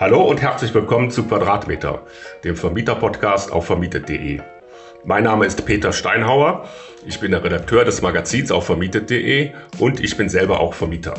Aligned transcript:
Hallo 0.00 0.22
und 0.22 0.40
herzlich 0.40 0.72
willkommen 0.72 1.10
zu 1.10 1.24
Quadratmeter, 1.24 2.00
dem 2.42 2.56
Vermieter-Podcast 2.56 3.52
auf 3.52 3.66
vermietet.de. 3.66 4.40
Mein 5.04 5.24
Name 5.24 5.44
ist 5.44 5.66
Peter 5.66 5.92
Steinhauer, 5.92 6.66
ich 7.04 7.20
bin 7.20 7.32
der 7.32 7.44
Redakteur 7.44 7.84
des 7.84 8.00
Magazins 8.00 8.50
auf 8.50 8.64
vermietet.de 8.64 9.50
und 9.78 10.00
ich 10.00 10.16
bin 10.16 10.30
selber 10.30 10.60
auch 10.60 10.72
Vermieter. 10.72 11.12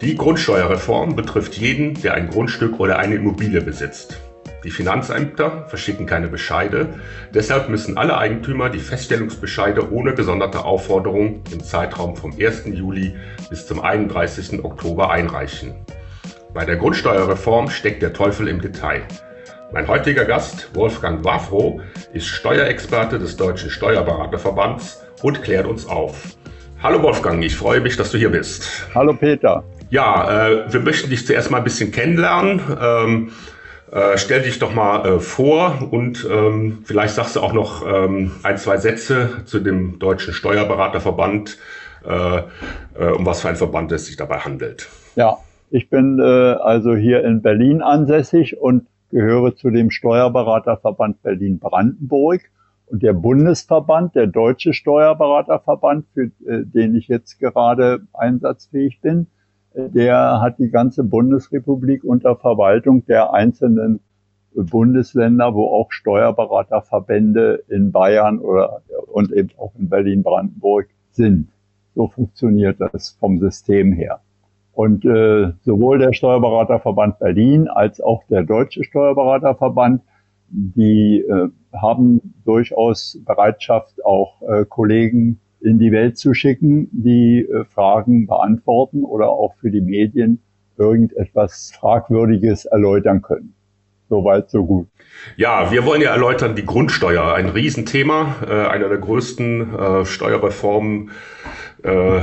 Die 0.00 0.16
Grundsteuerreform 0.16 1.14
betrifft 1.14 1.54
jeden, 1.54 1.94
der 2.02 2.14
ein 2.14 2.30
Grundstück 2.30 2.80
oder 2.80 2.98
eine 2.98 3.14
Immobilie 3.14 3.60
besitzt. 3.60 4.20
Die 4.64 4.72
Finanzämter 4.72 5.68
verschicken 5.68 6.06
keine 6.06 6.26
Bescheide, 6.26 6.98
deshalb 7.32 7.68
müssen 7.68 7.96
alle 7.96 8.18
Eigentümer 8.18 8.70
die 8.70 8.80
Feststellungsbescheide 8.80 9.92
ohne 9.92 10.14
gesonderte 10.14 10.64
Aufforderung 10.64 11.44
im 11.52 11.62
Zeitraum 11.62 12.16
vom 12.16 12.32
1. 12.32 12.64
Juli 12.72 13.14
bis 13.50 13.68
zum 13.68 13.80
31. 13.80 14.64
Oktober 14.64 15.12
einreichen. 15.12 15.76
Bei 16.54 16.64
der 16.64 16.76
Grundsteuerreform 16.76 17.68
steckt 17.68 18.00
der 18.00 18.12
Teufel 18.12 18.46
im 18.46 18.60
Detail. 18.60 19.02
Mein 19.72 19.88
heutiger 19.88 20.24
Gast, 20.24 20.72
Wolfgang 20.72 21.24
Wafro, 21.24 21.80
ist 22.12 22.28
Steuerexperte 22.28 23.18
des 23.18 23.36
Deutschen 23.36 23.70
Steuerberaterverbands 23.70 25.02
und 25.24 25.42
klärt 25.42 25.66
uns 25.66 25.84
auf. 25.84 26.14
Hallo 26.80 27.02
Wolfgang, 27.02 27.42
ich 27.42 27.56
freue 27.56 27.80
mich, 27.80 27.96
dass 27.96 28.12
du 28.12 28.18
hier 28.18 28.30
bist. 28.30 28.86
Hallo 28.94 29.14
Peter. 29.14 29.64
Ja, 29.90 30.46
äh, 30.46 30.72
wir 30.72 30.78
möchten 30.78 31.10
dich 31.10 31.26
zuerst 31.26 31.50
mal 31.50 31.58
ein 31.58 31.64
bisschen 31.64 31.90
kennenlernen. 31.90 32.60
Ähm, 32.80 33.32
äh, 33.90 34.16
stell 34.16 34.42
dich 34.42 34.60
doch 34.60 34.72
mal 34.72 35.04
äh, 35.04 35.18
vor 35.18 35.88
und 35.90 36.24
ähm, 36.30 36.84
vielleicht 36.84 37.16
sagst 37.16 37.34
du 37.34 37.40
auch 37.40 37.52
noch 37.52 37.84
ähm, 37.84 38.30
ein, 38.44 38.58
zwei 38.58 38.76
Sätze 38.76 39.42
zu 39.44 39.58
dem 39.58 39.98
Deutschen 39.98 40.32
Steuerberaterverband, 40.32 41.58
äh, 42.06 42.38
äh, 42.38 42.42
um 43.10 43.26
was 43.26 43.40
für 43.40 43.48
ein 43.48 43.56
Verband 43.56 43.90
es 43.90 44.06
sich 44.06 44.16
dabei 44.16 44.38
handelt. 44.38 44.88
Ja, 45.16 45.38
ich 45.74 45.90
bin 45.90 46.20
äh, 46.20 46.22
also 46.22 46.94
hier 46.94 47.24
in 47.24 47.42
Berlin 47.42 47.82
ansässig 47.82 48.60
und 48.60 48.86
gehöre 49.10 49.56
zu 49.56 49.70
dem 49.70 49.90
Steuerberaterverband 49.90 51.20
Berlin-Brandenburg. 51.24 52.42
Und 52.86 53.02
der 53.02 53.12
Bundesverband, 53.12 54.14
der 54.14 54.28
Deutsche 54.28 54.72
Steuerberaterverband, 54.72 56.06
für 56.14 56.30
äh, 56.46 56.64
den 56.64 56.94
ich 56.94 57.08
jetzt 57.08 57.40
gerade 57.40 58.02
einsatzfähig 58.12 59.00
bin, 59.00 59.26
der 59.74 60.40
hat 60.40 60.60
die 60.60 60.70
ganze 60.70 61.02
Bundesrepublik 61.02 62.04
unter 62.04 62.36
Verwaltung 62.36 63.04
der 63.06 63.32
einzelnen 63.32 63.98
Bundesländer, 64.54 65.54
wo 65.54 65.66
auch 65.66 65.90
Steuerberaterverbände 65.90 67.64
in 67.66 67.90
Bayern 67.90 68.38
oder 68.38 68.82
und 69.12 69.32
eben 69.32 69.50
auch 69.58 69.72
in 69.76 69.88
Berlin-Brandenburg 69.88 70.86
sind. 71.10 71.48
So 71.96 72.06
funktioniert 72.06 72.80
das 72.80 73.16
vom 73.18 73.40
System 73.40 73.92
her. 73.92 74.20
Und 74.74 75.04
äh, 75.04 75.52
sowohl 75.62 75.98
der 75.98 76.12
Steuerberaterverband 76.12 77.20
Berlin 77.20 77.68
als 77.68 78.00
auch 78.00 78.24
der 78.28 78.42
Deutsche 78.42 78.82
Steuerberaterverband, 78.82 80.02
die 80.48 81.20
äh, 81.20 81.48
haben 81.72 82.34
durchaus 82.44 83.18
Bereitschaft, 83.24 84.04
auch 84.04 84.42
äh, 84.42 84.64
Kollegen 84.64 85.40
in 85.60 85.78
die 85.78 85.92
Welt 85.92 86.18
zu 86.18 86.34
schicken, 86.34 86.88
die 86.92 87.40
äh, 87.40 87.64
Fragen 87.64 88.26
beantworten 88.26 89.04
oder 89.04 89.30
auch 89.30 89.54
für 89.54 89.70
die 89.70 89.80
Medien 89.80 90.40
irgendetwas 90.76 91.72
Fragwürdiges 91.78 92.64
erläutern 92.64 93.22
können. 93.22 93.54
Soweit, 94.08 94.50
so 94.50 94.64
gut. 94.64 94.88
Ja, 95.36 95.70
wir 95.70 95.84
wollen 95.84 96.02
ja 96.02 96.10
erläutern 96.10 96.54
die 96.54 96.64
Grundsteuer, 96.64 97.34
ein 97.34 97.48
Riesenthema, 97.48 98.36
äh, 98.46 98.66
einer 98.66 98.88
der 98.88 98.98
größten 98.98 99.74
äh, 99.74 100.04
Steuerreformen 100.04 101.10
äh, 101.82 102.20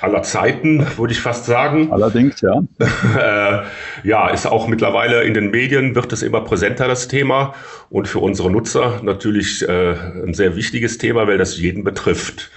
aller 0.00 0.22
Zeiten, 0.22 0.86
würde 0.96 1.12
ich 1.12 1.20
fast 1.20 1.46
sagen. 1.46 1.90
Allerdings, 1.90 2.40
ja. 2.40 2.62
äh, 3.62 3.62
ja, 4.06 4.28
ist 4.28 4.46
auch 4.46 4.68
mittlerweile 4.68 5.22
in 5.22 5.34
den 5.34 5.50
Medien, 5.50 5.94
wird 5.94 6.12
es 6.12 6.22
immer 6.22 6.42
präsenter, 6.42 6.88
das 6.88 7.08
Thema. 7.08 7.54
Und 7.90 8.06
für 8.06 8.18
unsere 8.18 8.50
Nutzer 8.50 9.00
natürlich 9.02 9.66
äh, 9.66 9.94
ein 10.24 10.34
sehr 10.34 10.56
wichtiges 10.56 10.98
Thema, 10.98 11.26
weil 11.26 11.38
das 11.38 11.58
jeden 11.58 11.84
betrifft. 11.84 12.50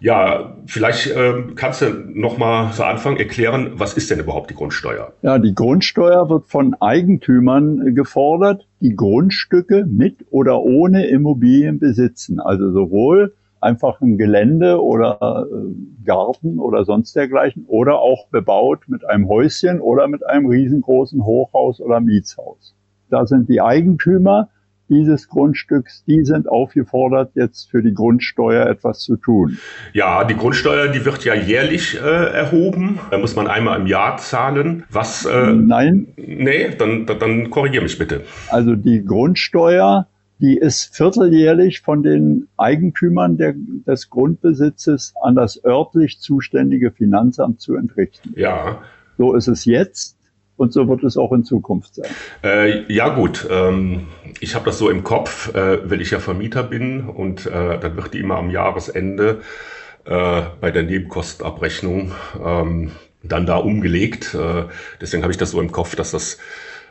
Ja, 0.00 0.56
vielleicht 0.66 1.08
äh, 1.08 1.42
kannst 1.56 1.82
du 1.82 1.86
noch 1.90 2.38
mal 2.38 2.72
zu 2.72 2.84
Anfang 2.84 3.16
erklären, 3.16 3.72
was 3.74 3.94
ist 3.94 4.10
denn 4.10 4.20
überhaupt 4.20 4.50
die 4.50 4.54
Grundsteuer? 4.54 5.12
Ja, 5.22 5.38
die 5.38 5.54
Grundsteuer 5.54 6.28
wird 6.28 6.46
von 6.46 6.74
Eigentümern 6.80 7.94
gefordert, 7.94 8.66
die 8.80 8.94
Grundstücke 8.94 9.86
mit 9.86 10.24
oder 10.30 10.62
ohne 10.62 11.06
Immobilien 11.06 11.78
besitzen. 11.78 12.38
Also 12.38 12.70
sowohl 12.70 13.34
einfach 13.60 14.00
ein 14.00 14.18
Gelände 14.18 14.80
oder 14.82 15.46
äh, 15.50 16.04
Garten 16.04 16.60
oder 16.60 16.84
sonst 16.84 17.16
dergleichen 17.16 17.64
oder 17.66 17.98
auch 17.98 18.28
bebaut 18.28 18.80
mit 18.86 19.04
einem 19.04 19.28
Häuschen 19.28 19.80
oder 19.80 20.06
mit 20.06 20.24
einem 20.24 20.46
riesengroßen 20.46 21.24
Hochhaus 21.24 21.80
oder 21.80 22.00
Mietshaus. 22.00 22.76
Da 23.10 23.26
sind 23.26 23.48
die 23.48 23.60
Eigentümer 23.60 24.48
dieses 24.88 25.28
Grundstücks, 25.28 26.04
die 26.04 26.24
sind 26.24 26.48
aufgefordert, 26.48 27.32
jetzt 27.34 27.70
für 27.70 27.82
die 27.82 27.94
Grundsteuer 27.94 28.66
etwas 28.66 29.00
zu 29.00 29.16
tun. 29.16 29.58
Ja, 29.92 30.24
die 30.24 30.34
Grundsteuer, 30.34 30.88
die 30.88 31.04
wird 31.04 31.24
ja 31.24 31.34
jährlich 31.34 31.96
äh, 31.96 32.00
erhoben. 32.00 32.98
Da 33.10 33.18
muss 33.18 33.36
man 33.36 33.46
einmal 33.46 33.80
im 33.80 33.86
Jahr 33.86 34.16
zahlen. 34.18 34.84
Was? 34.90 35.24
Äh, 35.24 35.52
Nein. 35.52 36.08
Nee, 36.16 36.70
dann, 36.76 37.06
dann, 37.06 37.50
korrigiere 37.50 37.82
mich 37.82 37.98
bitte. 37.98 38.22
Also 38.48 38.74
die 38.74 39.04
Grundsteuer, 39.04 40.06
die 40.40 40.56
ist 40.56 40.94
vierteljährlich 40.96 41.80
von 41.80 42.02
den 42.02 42.48
Eigentümern 42.56 43.36
der, 43.36 43.54
des 43.56 44.10
Grundbesitzes 44.10 45.14
an 45.22 45.34
das 45.34 45.62
örtlich 45.64 46.20
zuständige 46.20 46.90
Finanzamt 46.90 47.60
zu 47.60 47.76
entrichten. 47.76 48.34
Ja. 48.36 48.82
So 49.16 49.34
ist 49.34 49.48
es 49.48 49.64
jetzt. 49.64 50.17
Und 50.58 50.72
so 50.72 50.88
wird 50.88 51.04
es 51.04 51.16
auch 51.16 51.32
in 51.32 51.44
Zukunft 51.44 51.94
sein. 51.94 52.10
Äh, 52.42 52.92
ja 52.92 53.08
gut, 53.10 53.46
ähm, 53.48 54.08
ich 54.40 54.56
habe 54.56 54.64
das 54.66 54.76
so 54.76 54.90
im 54.90 55.04
Kopf, 55.04 55.54
äh, 55.54 55.88
weil 55.88 56.00
ich 56.00 56.10
ja 56.10 56.18
Vermieter 56.18 56.64
bin 56.64 57.08
und 57.08 57.46
äh, 57.46 57.78
dann 57.78 57.96
wird 57.96 58.12
die 58.12 58.18
immer 58.18 58.36
am 58.36 58.50
Jahresende 58.50 59.40
äh, 60.04 60.42
bei 60.60 60.72
der 60.72 60.82
Nebenkostenabrechnung 60.82 62.12
ähm, 62.44 62.90
dann 63.22 63.46
da 63.46 63.56
umgelegt. 63.56 64.34
Äh, 64.34 64.64
deswegen 65.00 65.22
habe 65.22 65.32
ich 65.32 65.38
das 65.38 65.52
so 65.52 65.60
im 65.60 65.70
Kopf, 65.70 65.94
dass 65.94 66.10
das 66.10 66.38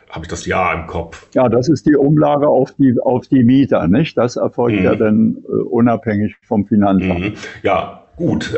habe 0.08 0.24
ich 0.24 0.28
das 0.30 0.46
Jahr 0.46 0.74
im 0.74 0.86
Kopf. 0.86 1.26
Ja, 1.34 1.50
das 1.50 1.68
ist 1.68 1.84
die 1.84 1.94
Umlage 1.94 2.48
auf 2.48 2.72
die 2.78 2.96
auf 2.98 3.28
die 3.28 3.44
Mieter, 3.44 3.86
nicht? 3.86 4.16
Das 4.16 4.36
erfolgt 4.36 4.78
mhm. 4.78 4.84
ja 4.84 4.94
dann 4.94 5.36
äh, 5.46 5.52
unabhängig 5.52 6.36
vom 6.42 6.64
Finanzamt. 6.64 7.20
Mhm. 7.20 7.34
Ja, 7.62 8.04
gut. 8.16 8.52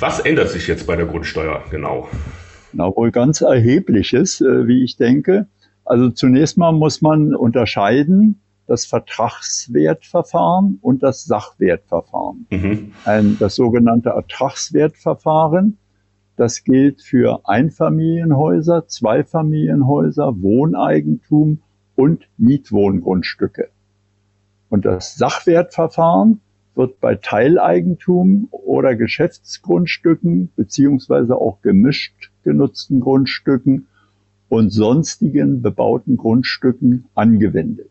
Was 0.00 0.20
ändert 0.20 0.50
sich 0.50 0.66
jetzt 0.66 0.86
bei 0.86 0.96
der 0.96 1.06
Grundsteuer 1.06 1.62
genau? 1.70 2.08
Na, 2.76 2.94
wohl 2.94 3.10
ganz 3.10 3.40
erhebliches, 3.40 4.42
äh, 4.42 4.66
wie 4.66 4.84
ich 4.84 4.96
denke. 4.96 5.46
Also 5.86 6.10
zunächst 6.10 6.58
mal 6.58 6.72
muss 6.72 7.00
man 7.00 7.34
unterscheiden 7.34 8.40
das 8.66 8.84
Vertragswertverfahren 8.84 10.78
und 10.82 11.02
das 11.02 11.24
Sachwertverfahren. 11.24 12.46
Mhm. 12.50 12.92
Ein, 13.04 13.36
das 13.38 13.54
sogenannte 13.54 14.10
Ertragswertverfahren, 14.10 15.78
das 16.36 16.64
gilt 16.64 17.00
für 17.00 17.40
Einfamilienhäuser, 17.48 18.86
Zweifamilienhäuser, 18.88 20.42
Wohneigentum 20.42 21.62
und 21.94 22.28
Mietwohngrundstücke. 22.36 23.70
Und 24.68 24.84
das 24.84 25.14
Sachwertverfahren 25.14 26.42
wird 26.76 27.00
bei 27.00 27.14
Teileigentum 27.16 28.48
oder 28.50 28.94
Geschäftsgrundstücken 28.94 30.50
beziehungsweise 30.54 31.36
auch 31.36 31.62
gemischt 31.62 32.30
genutzten 32.44 33.00
Grundstücken 33.00 33.86
und 34.48 34.70
sonstigen 34.70 35.62
bebauten 35.62 36.16
Grundstücken 36.16 37.06
angewendet. 37.14 37.90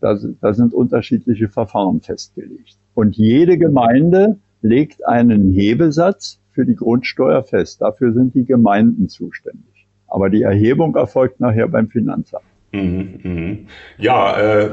Da, 0.00 0.18
da 0.40 0.54
sind 0.54 0.74
unterschiedliche 0.74 1.48
Verfahren 1.48 2.00
festgelegt. 2.00 2.76
Und 2.94 3.16
jede 3.16 3.58
Gemeinde 3.58 4.38
legt 4.62 5.06
einen 5.06 5.52
Hebesatz 5.52 6.40
für 6.52 6.66
die 6.66 6.74
Grundsteuer 6.74 7.42
fest. 7.42 7.80
Dafür 7.80 8.12
sind 8.12 8.34
die 8.34 8.44
Gemeinden 8.44 9.08
zuständig. 9.08 9.86
Aber 10.06 10.30
die 10.30 10.42
Erhebung 10.42 10.96
erfolgt 10.96 11.40
nachher 11.40 11.68
beim 11.68 11.88
Finanzamt. 11.88 12.44
Mhm, 12.74 13.20
mhm. 13.22 13.66
Ja, 13.98 14.36
äh, 14.36 14.70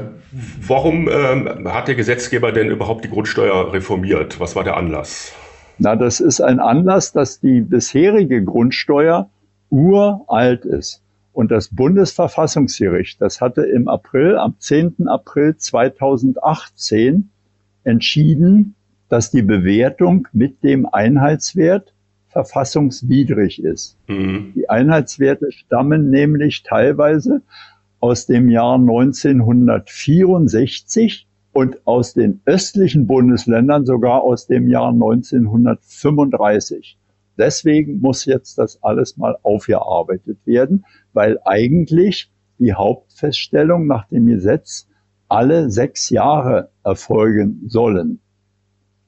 warum 0.66 1.08
äh, 1.08 1.70
hat 1.70 1.88
der 1.88 1.94
Gesetzgeber 1.94 2.52
denn 2.52 2.68
überhaupt 2.68 3.04
die 3.04 3.08
Grundsteuer 3.08 3.72
reformiert? 3.72 4.40
Was 4.40 4.56
war 4.56 4.64
der 4.64 4.76
Anlass? 4.76 5.32
Na, 5.78 5.94
das 5.96 6.20
ist 6.20 6.40
ein 6.40 6.58
Anlass, 6.58 7.12
dass 7.12 7.40
die 7.40 7.60
bisherige 7.60 8.42
Grundsteuer 8.44 9.30
uralt 9.70 10.64
ist. 10.64 11.02
Und 11.32 11.50
das 11.50 11.68
Bundesverfassungsgericht, 11.68 13.20
das 13.20 13.40
hatte 13.40 13.62
im 13.62 13.88
April, 13.88 14.36
am 14.36 14.56
10. 14.58 15.08
April 15.08 15.56
2018 15.56 17.30
entschieden, 17.84 18.74
dass 19.08 19.30
die 19.30 19.42
Bewertung 19.42 20.28
mit 20.32 20.62
dem 20.62 20.86
Einheitswert 20.86 21.94
verfassungswidrig 22.28 23.62
ist. 23.62 23.96
Mhm. 24.08 24.52
Die 24.56 24.68
Einheitswerte 24.68 25.52
stammen 25.52 26.10
nämlich 26.10 26.62
teilweise 26.62 27.42
aus 28.02 28.26
dem 28.26 28.50
Jahr 28.50 28.74
1964 28.74 31.26
und 31.52 31.86
aus 31.86 32.12
den 32.14 32.40
östlichen 32.46 33.06
Bundesländern 33.06 33.86
sogar 33.86 34.22
aus 34.22 34.48
dem 34.48 34.66
Jahr 34.66 34.88
1935. 34.88 36.98
Deswegen 37.38 38.00
muss 38.00 38.24
jetzt 38.24 38.58
das 38.58 38.82
alles 38.82 39.16
mal 39.16 39.38
aufgearbeitet 39.44 40.38
werden, 40.44 40.84
weil 41.12 41.38
eigentlich 41.44 42.28
die 42.58 42.74
Hauptfeststellung 42.74 43.86
nach 43.86 44.08
dem 44.08 44.26
Gesetz 44.26 44.88
alle 45.28 45.70
sechs 45.70 46.10
Jahre 46.10 46.70
erfolgen 46.82 47.62
sollen. 47.68 48.18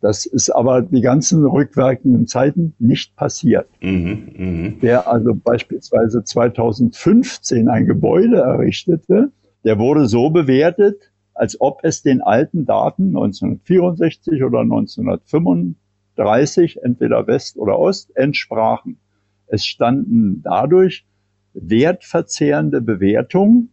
Das 0.04 0.26
ist 0.26 0.50
aber 0.50 0.82
die 0.82 1.00
ganzen 1.00 1.46
rückwirkenden 1.46 2.26
Zeiten 2.26 2.74
nicht 2.78 3.16
passiert. 3.16 3.66
Mhm, 3.80 4.28
mh. 4.36 4.72
Wer 4.80 5.10
also 5.10 5.34
beispielsweise 5.34 6.22
2015 6.22 7.70
ein 7.70 7.86
Gebäude 7.86 8.36
errichtete, 8.36 9.32
der 9.64 9.78
wurde 9.78 10.06
so 10.06 10.28
bewertet, 10.28 11.10
als 11.32 11.58
ob 11.58 11.80
es 11.84 12.02
den 12.02 12.20
alten 12.20 12.66
Daten 12.66 13.16
1964 13.16 14.44
oder 14.44 14.60
1935, 14.60 16.82
entweder 16.82 17.26
West 17.26 17.56
oder 17.56 17.78
Ost, 17.78 18.14
entsprachen. 18.14 18.98
Es 19.46 19.64
standen 19.64 20.42
dadurch 20.42 21.06
wertverzehrende 21.54 22.82
Bewertungen 22.82 23.70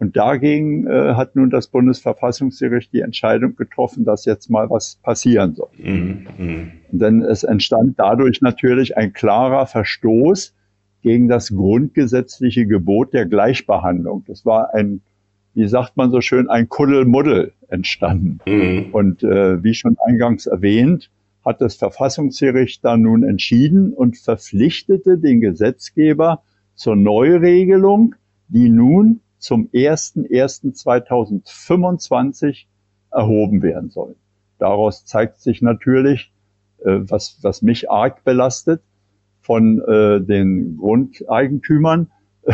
und 0.00 0.16
dagegen 0.16 0.86
äh, 0.86 1.14
hat 1.14 1.34
nun 1.34 1.50
das 1.50 1.66
Bundesverfassungsgericht 1.66 2.92
die 2.92 3.00
Entscheidung 3.00 3.56
getroffen, 3.56 4.04
dass 4.04 4.24
jetzt 4.24 4.48
mal 4.48 4.70
was 4.70 4.96
passieren 5.02 5.54
soll. 5.54 5.70
Mhm. 5.76 6.26
mhm. 6.38 6.72
Denn 6.90 7.22
es 7.22 7.42
entstand 7.42 7.98
dadurch 7.98 8.40
natürlich 8.40 8.96
ein 8.96 9.12
klarer 9.12 9.66
Verstoß 9.66 10.54
gegen 11.02 11.28
das 11.28 11.50
grundgesetzliche 11.50 12.66
Gebot 12.66 13.12
der 13.12 13.26
Gleichbehandlung. 13.26 14.24
Das 14.26 14.46
war 14.46 14.74
ein, 14.74 15.00
wie 15.54 15.66
sagt 15.66 15.96
man 15.96 16.10
so 16.10 16.20
schön, 16.20 16.48
ein 16.48 16.68
Kuddelmuddel 16.68 17.52
entstanden. 17.68 18.38
Mhm. 18.46 18.86
Und 18.92 19.22
äh, 19.22 19.62
wie 19.62 19.74
schon 19.74 19.96
eingangs 20.06 20.46
erwähnt, 20.46 21.10
hat 21.44 21.60
das 21.60 21.74
Verfassungsgericht 21.74 22.84
da 22.84 22.96
nun 22.96 23.24
entschieden 23.24 23.92
und 23.92 24.16
verpflichtete 24.16 25.18
den 25.18 25.40
Gesetzgeber 25.40 26.42
zur 26.74 26.94
Neuregelung, 26.94 28.14
die 28.48 28.68
nun 28.68 29.20
zum 29.38 29.68
01.01.2025 29.70 32.66
erhoben 33.10 33.62
werden 33.62 33.90
sollen. 33.90 34.16
Daraus 34.58 35.04
zeigt 35.04 35.40
sich 35.40 35.62
natürlich, 35.62 36.32
äh, 36.84 36.98
was, 37.00 37.38
was 37.42 37.62
mich 37.62 37.90
arg 37.90 38.24
belastet, 38.24 38.82
von 39.40 39.80
äh, 39.80 40.20
den 40.20 40.76
Grundeigentümern, 40.76 42.10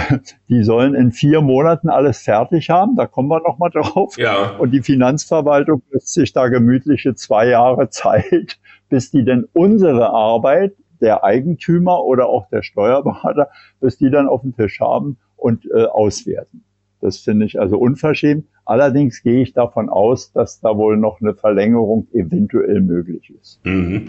die 0.48 0.62
sollen 0.62 0.94
in 0.94 1.12
vier 1.12 1.40
Monaten 1.40 1.88
alles 1.88 2.22
fertig 2.22 2.70
haben, 2.70 2.96
da 2.96 3.06
kommen 3.06 3.28
wir 3.28 3.40
nochmal 3.40 3.70
drauf. 3.70 4.16
Ja. 4.16 4.56
Und 4.58 4.70
die 4.70 4.82
Finanzverwaltung 4.82 5.82
lässt 5.90 6.12
sich 6.12 6.32
da 6.32 6.48
gemütliche 6.48 7.14
zwei 7.14 7.48
Jahre 7.48 7.90
Zeit, 7.90 8.58
bis 8.88 9.10
die 9.10 9.24
denn 9.24 9.46
unsere 9.52 10.10
Arbeit, 10.10 10.74
der 11.00 11.24
Eigentümer 11.24 12.04
oder 12.04 12.28
auch 12.28 12.48
der 12.48 12.62
Steuerberater, 12.62 13.50
bis 13.80 13.98
die 13.98 14.10
dann 14.10 14.28
auf 14.28 14.42
dem 14.42 14.56
Tisch 14.56 14.80
haben 14.80 15.18
und 15.36 15.68
äh, 15.74 15.84
auswerten. 15.84 16.64
Das 17.04 17.18
finde 17.18 17.44
ich 17.44 17.60
also 17.60 17.76
unverschämt. 17.76 18.46
Allerdings 18.64 19.22
gehe 19.22 19.42
ich 19.42 19.52
davon 19.52 19.90
aus, 19.90 20.32
dass 20.32 20.60
da 20.60 20.74
wohl 20.74 20.96
noch 20.96 21.20
eine 21.20 21.34
Verlängerung 21.34 22.08
eventuell 22.14 22.80
möglich 22.80 23.30
ist. 23.38 23.60
Mhm. 23.62 24.08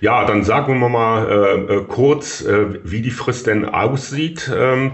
Ja, 0.00 0.24
dann 0.24 0.44
sagen 0.44 0.78
wir 0.78 0.88
mal 0.88 1.26
äh, 1.26 1.74
äh, 1.74 1.84
kurz, 1.88 2.46
äh, 2.46 2.78
wie 2.84 3.02
die 3.02 3.10
Frist 3.10 3.48
denn 3.48 3.64
aussieht, 3.64 4.48
ähm, 4.56 4.92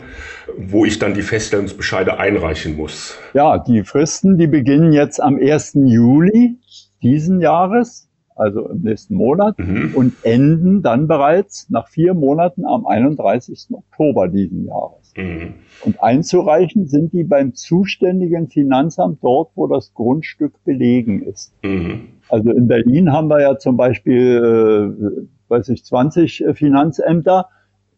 wo 0.57 0.87
ich 0.87 0.99
dann 0.99 1.13
die 1.13 1.21
Feststellungsbescheide 1.21 2.19
einreichen 2.19 2.75
muss. 2.75 3.19
Ja, 3.35 3.59
die 3.59 3.83
Fristen, 3.83 4.39
die 4.39 4.47
beginnen 4.47 4.95
jetzt 4.95 5.23
am 5.23 5.37
1. 5.37 5.75
Juli 5.75 6.57
diesen 7.03 7.43
Jahres, 7.43 8.09
also 8.35 8.67
im 8.71 8.81
nächsten 8.81 9.15
Monat, 9.15 9.59
mhm. 9.59 9.93
und 9.95 10.15
enden 10.23 10.81
dann 10.81 11.07
bereits 11.07 11.69
nach 11.69 11.89
vier 11.89 12.15
Monaten 12.15 12.65
am 12.65 12.87
31. 12.87 13.67
Oktober 13.73 14.29
diesen 14.29 14.65
Jahres. 14.65 15.02
Mhm. 15.17 15.55
Und 15.85 16.03
einzureichen 16.03 16.87
sind 16.87 17.13
die 17.13 17.25
beim 17.25 17.55
zuständigen 17.55 18.49
Finanzamt 18.49 19.19
dort, 19.23 19.51
wo 19.55 19.67
das 19.67 19.95
Grundstück 19.95 20.63
belegen 20.65 21.23
ist. 21.23 21.53
Mhm. 21.63 22.09
Also 22.29 22.51
in 22.51 22.69
Berlin 22.69 23.13
haben 23.13 23.29
wir 23.29 23.41
ja 23.41 23.59
zum 23.59 23.77
Beispiel, 23.77 24.97
äh, 24.99 25.27
weiß 25.49 25.69
ich, 25.71 25.85
20 25.85 26.45
äh, 26.45 26.55
Finanzämter 26.55 27.49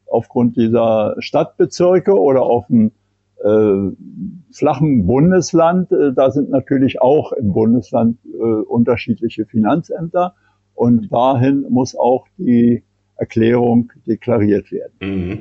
aufgrund 0.06 0.56
dieser 0.56 1.16
Stadtbezirke 1.18 2.18
oder 2.18 2.42
auf 2.42 2.66
dem 2.66 2.92
äh, 3.42 3.90
flachen 4.52 5.06
Bundesland. 5.06 5.92
Äh, 5.92 6.12
da 6.14 6.30
sind 6.30 6.50
natürlich 6.50 7.00
auch 7.00 7.32
im 7.32 7.52
Bundesland 7.52 8.18
äh, 8.24 8.38
unterschiedliche 8.38 9.46
Finanzämter. 9.46 10.34
Und 10.74 11.12
dahin 11.12 11.66
muss 11.68 11.96
auch 11.96 12.26
die 12.36 12.82
Erklärung 13.16 13.92
deklariert 14.06 14.72
werden. 14.72 14.92
Mhm. 15.00 15.38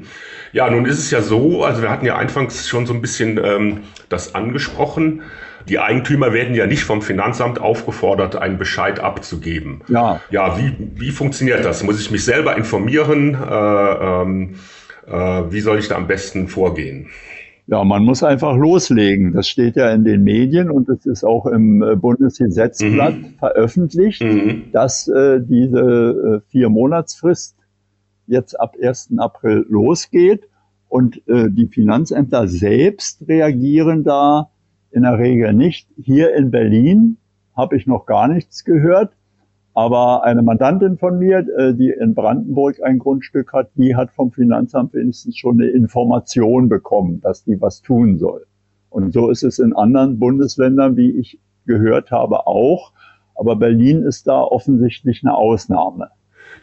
Ja, 0.52 0.70
nun 0.70 0.86
ist 0.86 1.00
es 1.00 1.12
ja 1.12 1.22
so, 1.22 1.64
also 1.64 1.82
wir 1.82 1.90
hatten 1.90 2.06
ja 2.06 2.16
anfangs 2.16 2.68
schon 2.68 2.86
so 2.86 2.94
ein 2.94 3.02
bisschen 3.02 3.40
ähm, 3.44 3.80
das 4.10 4.36
angesprochen. 4.36 5.24
Die 5.68 5.80
Eigentümer 5.80 6.34
werden 6.34 6.56
ja 6.56 6.68
nicht 6.68 6.84
vom 6.84 7.02
Finanzamt 7.02 7.60
aufgefordert, 7.60 8.36
einen 8.36 8.58
Bescheid 8.58 9.00
abzugeben. 9.00 9.82
Ja. 9.88 10.20
Ja, 10.30 10.58
wie, 10.58 10.76
wie 10.96 11.12
funktioniert 11.12 11.64
das? 11.64 11.84
Muss 11.84 12.00
ich 12.00 12.12
mich 12.12 12.26
selber 12.26 12.56
informieren? 12.58 13.36
Äh, 13.36 13.54
ähm, 13.54 14.56
äh, 15.08 15.12
wie 15.52 15.62
soll 15.62 15.80
ich 15.80 15.88
da 15.88 15.96
am 15.96 16.08
besten 16.08 16.48
vorgehen? 16.48 17.08
Ja, 17.66 17.84
man 17.86 18.04
muss 18.04 18.24
einfach 18.24 18.58
loslegen. 18.58 19.32
Das 19.34 19.48
steht 19.48 19.78
ja 19.78 19.90
in 19.92 20.04
den 20.04 20.24
Medien 20.24 20.70
und 20.70 20.90
es 20.90 21.06
ist 21.06 21.24
auch 21.24 21.46
im 21.46 21.82
äh, 21.82 21.96
Bundesgesetzblatt 21.96 23.16
mhm. 23.16 23.36
veröffentlicht, 23.40 24.22
mhm. 24.22 24.66
dass 24.74 25.08
äh, 25.08 25.40
diese 25.40 26.42
äh, 26.44 26.52
vier 26.52 26.70
Monatsfrist 26.70 27.56
jetzt 28.28 28.60
ab 28.60 28.76
1. 28.82 29.14
April 29.18 29.66
losgeht. 29.70 30.48
Und 30.90 31.28
äh, 31.28 31.50
die 31.50 31.68
Finanzämter 31.68 32.48
selbst 32.48 33.28
reagieren 33.28 34.04
da 34.04 34.50
in 34.92 35.04
der 35.04 35.18
Regel 35.18 35.54
nicht. 35.54 35.88
Hier 35.98 36.36
in 36.36 36.52
Berlin 36.52 37.18
habe 37.56 37.78
ich 37.78 37.88
noch 37.88 38.06
gar 38.06 38.28
nichts 38.28 38.64
gehört. 38.64 39.14
Aber 39.74 40.24
eine 40.24 40.44
Mandantin 40.44 41.00
von 41.00 41.18
mir, 41.18 41.40
äh, 41.58 41.74
die 41.74 41.90
in 41.90 42.14
Brandenburg 42.14 42.84
ein 42.84 43.00
Grundstück 43.00 43.54
hat, 43.54 43.72
die 43.76 43.96
hat 43.96 44.12
vom 44.12 44.32
Finanzamt 44.32 44.94
wenigstens 44.94 45.36
schon 45.36 45.60
eine 45.60 45.70
Information 45.72 46.70
bekommen, 46.70 47.22
dass 47.22 47.44
die 47.44 47.60
was 47.60 47.82
tun 47.82 48.20
soll. 48.20 48.46
Und 48.92 49.14
so 49.14 49.32
ist 49.32 49.42
es 49.42 49.58
in 49.58 49.74
anderen 49.74 50.20
Bundesländern, 50.20 50.96
wie 50.96 51.10
ich 51.10 51.40
gehört 51.66 52.12
habe, 52.12 52.46
auch. 52.46 52.92
Aber 53.36 53.56
Berlin 53.56 54.04
ist 54.04 54.28
da 54.28 54.42
offensichtlich 54.42 55.24
eine 55.24 55.36
Ausnahme. 55.36 56.10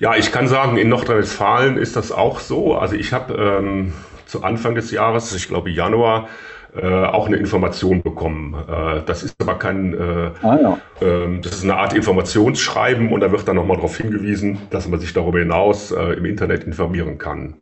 Ja, 0.01 0.17
ich 0.17 0.33
kann 0.33 0.49
sagen, 0.49 0.79
in 0.79 0.89
Nordrhein-Westfalen 0.89 1.77
ist 1.77 1.95
das 1.95 2.11
auch 2.11 2.41
so. 2.41 2.75
Also 2.75 2.97
ich 2.97 3.13
habe 3.13 3.35
ähm, 3.35 3.93
zu 4.25 4.43
Anfang 4.43 4.75
des 4.75 4.91
Jahres, 4.91 5.35
ich 5.35 5.47
glaube 5.47 5.69
Januar, 5.69 6.29
äh, 6.75 6.87
auch 6.87 7.27
eine 7.27 7.37
Information 7.37 8.01
bekommen. 8.01 8.55
Äh, 8.55 9.03
das 9.05 9.23
ist 9.23 9.35
aber 9.39 9.57
kein, 9.59 9.93
äh, 9.93 10.31
ah, 10.41 10.59
ja. 10.59 11.07
äh, 11.07 11.41
das 11.43 11.57
ist 11.57 11.65
eine 11.65 11.77
Art 11.77 11.93
Informationsschreiben 11.93 13.13
und 13.13 13.21
da 13.21 13.31
wird 13.31 13.47
dann 13.47 13.57
nochmal 13.57 13.77
darauf 13.77 13.99
hingewiesen, 13.99 14.57
dass 14.71 14.89
man 14.89 15.01
sich 15.01 15.13
darüber 15.13 15.39
hinaus 15.39 15.91
äh, 15.91 16.15
im 16.15 16.25
Internet 16.25 16.65
informieren 16.65 17.19
kann. 17.19 17.57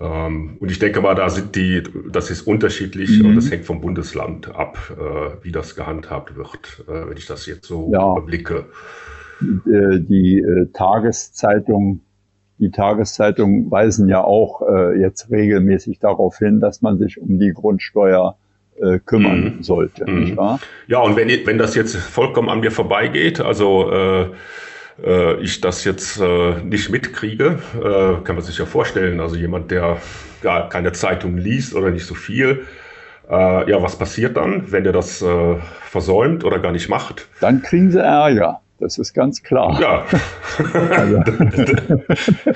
Ähm, 0.00 0.58
und 0.60 0.70
ich 0.70 0.78
denke 0.78 1.00
mal, 1.00 1.16
da 1.16 1.30
sind 1.30 1.56
die, 1.56 1.82
das 2.08 2.30
ist 2.30 2.42
unterschiedlich 2.42 3.18
mhm. 3.18 3.30
und 3.30 3.36
das 3.36 3.50
hängt 3.50 3.64
vom 3.64 3.80
Bundesland 3.80 4.54
ab, 4.54 4.78
äh, 4.92 5.44
wie 5.44 5.50
das 5.50 5.74
gehandhabt 5.74 6.36
wird, 6.36 6.84
äh, 6.86 7.08
wenn 7.08 7.16
ich 7.16 7.26
das 7.26 7.46
jetzt 7.46 7.66
so 7.66 7.90
ja. 7.92 8.08
überblicke. 8.12 8.66
Äh, 9.66 10.00
die 10.00 10.38
äh, 10.38 10.66
Tageszeitung, 10.72 12.00
die 12.58 12.70
Tageszeitungen 12.70 13.70
weisen 13.70 14.08
ja 14.08 14.22
auch 14.22 14.62
äh, 14.62 15.00
jetzt 15.00 15.30
regelmäßig 15.30 15.98
darauf 15.98 16.38
hin, 16.38 16.60
dass 16.60 16.82
man 16.82 16.98
sich 16.98 17.20
um 17.20 17.38
die 17.38 17.52
Grundsteuer 17.52 18.36
kümmern 19.04 19.58
mhm. 19.58 19.62
sollte. 19.62 20.10
Mhm. 20.10 20.36
Ja, 20.88 21.00
und 21.00 21.14
wenn, 21.14 21.28
wenn 21.28 21.58
das 21.58 21.74
jetzt 21.74 21.94
vollkommen 21.94 22.48
an 22.48 22.60
mir 22.60 22.70
vorbeigeht, 22.70 23.38
also 23.38 23.92
äh, 23.92 24.26
äh, 25.04 25.40
ich 25.42 25.60
das 25.60 25.84
jetzt 25.84 26.18
äh, 26.18 26.54
nicht 26.64 26.90
mitkriege, 26.90 27.58
kann 28.24 28.34
man 28.34 28.42
sich 28.42 28.58
ja 28.58 28.64
vorstellen, 28.64 29.20
also 29.20 29.36
jemand, 29.36 29.70
der 29.70 29.98
gar 30.40 30.70
keine 30.70 30.92
Zeitung 30.92 31.36
liest 31.36 31.74
oder 31.74 31.90
nicht 31.90 32.06
so 32.06 32.14
viel, 32.14 32.62
ja, 33.28 33.80
was 33.80 33.96
passiert 33.96 34.36
dann, 34.36 34.72
wenn 34.72 34.84
der 34.84 34.92
das 34.92 35.24
versäumt 35.82 36.44
oder 36.44 36.58
gar 36.58 36.72
nicht 36.72 36.88
macht? 36.88 37.28
Dann 37.40 37.62
kriegen 37.62 37.90
sie 37.90 38.00
Ärger. 38.00 38.61
Das 38.82 38.98
ist 38.98 39.12
ganz 39.14 39.44
klar. 39.44 39.80
Ja. 39.80 40.04
also, 40.90 41.18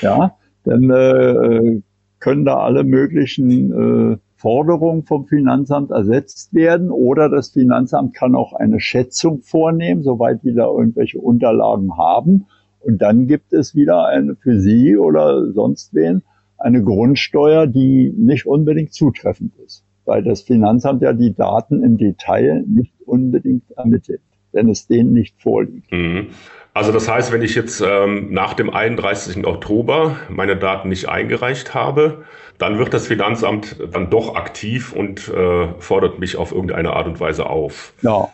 ja, 0.00 0.34
dann 0.64 0.90
äh, 0.90 1.82
können 2.20 2.46
da 2.46 2.56
alle 2.56 2.84
möglichen 2.84 4.14
äh, 4.14 4.16
Forderungen 4.36 5.02
vom 5.02 5.26
Finanzamt 5.26 5.90
ersetzt 5.90 6.54
werden 6.54 6.90
oder 6.90 7.28
das 7.28 7.50
Finanzamt 7.50 8.14
kann 8.14 8.34
auch 8.34 8.54
eine 8.54 8.80
Schätzung 8.80 9.42
vornehmen, 9.42 10.02
soweit 10.02 10.42
die 10.42 10.54
da 10.54 10.64
irgendwelche 10.66 11.18
Unterlagen 11.18 11.98
haben. 11.98 12.46
Und 12.80 13.02
dann 13.02 13.26
gibt 13.26 13.52
es 13.52 13.74
wieder 13.74 14.06
eine 14.06 14.36
für 14.36 14.58
Sie 14.58 14.96
oder 14.96 15.52
sonst 15.52 15.92
wen 15.92 16.22
eine 16.56 16.82
Grundsteuer, 16.82 17.66
die 17.66 18.10
nicht 18.16 18.46
unbedingt 18.46 18.94
zutreffend 18.94 19.52
ist, 19.66 19.84
weil 20.06 20.22
das 20.22 20.40
Finanzamt 20.40 21.02
ja 21.02 21.12
die 21.12 21.34
Daten 21.34 21.82
im 21.82 21.98
Detail 21.98 22.64
nicht 22.66 22.94
unbedingt 23.04 23.70
ermittelt. 23.72 24.22
Wenn 24.52 24.68
es 24.68 24.86
denen 24.86 25.12
nicht 25.12 25.40
vorliegt. 25.40 25.90
Mhm. 25.92 26.28
Also 26.74 26.92
das 26.92 27.08
heißt, 27.08 27.32
wenn 27.32 27.42
ich 27.42 27.56
jetzt 27.56 27.80
ähm, 27.80 28.32
nach 28.32 28.54
dem 28.54 28.70
31. 28.70 29.44
Oktober 29.46 30.16
meine 30.28 30.56
Daten 30.56 30.88
nicht 30.88 31.08
eingereicht 31.08 31.74
habe, 31.74 32.24
dann 32.58 32.78
wird 32.78 32.94
das 32.94 33.06
Finanzamt 33.06 33.76
dann 33.92 34.10
doch 34.10 34.36
aktiv 34.36 34.92
und 34.92 35.28
äh, 35.28 35.68
fordert 35.78 36.18
mich 36.18 36.36
auf 36.36 36.52
irgendeine 36.52 36.92
Art 36.92 37.06
und 37.06 37.18
Weise 37.20 37.46
auf. 37.46 37.94
Ja. 38.02 38.28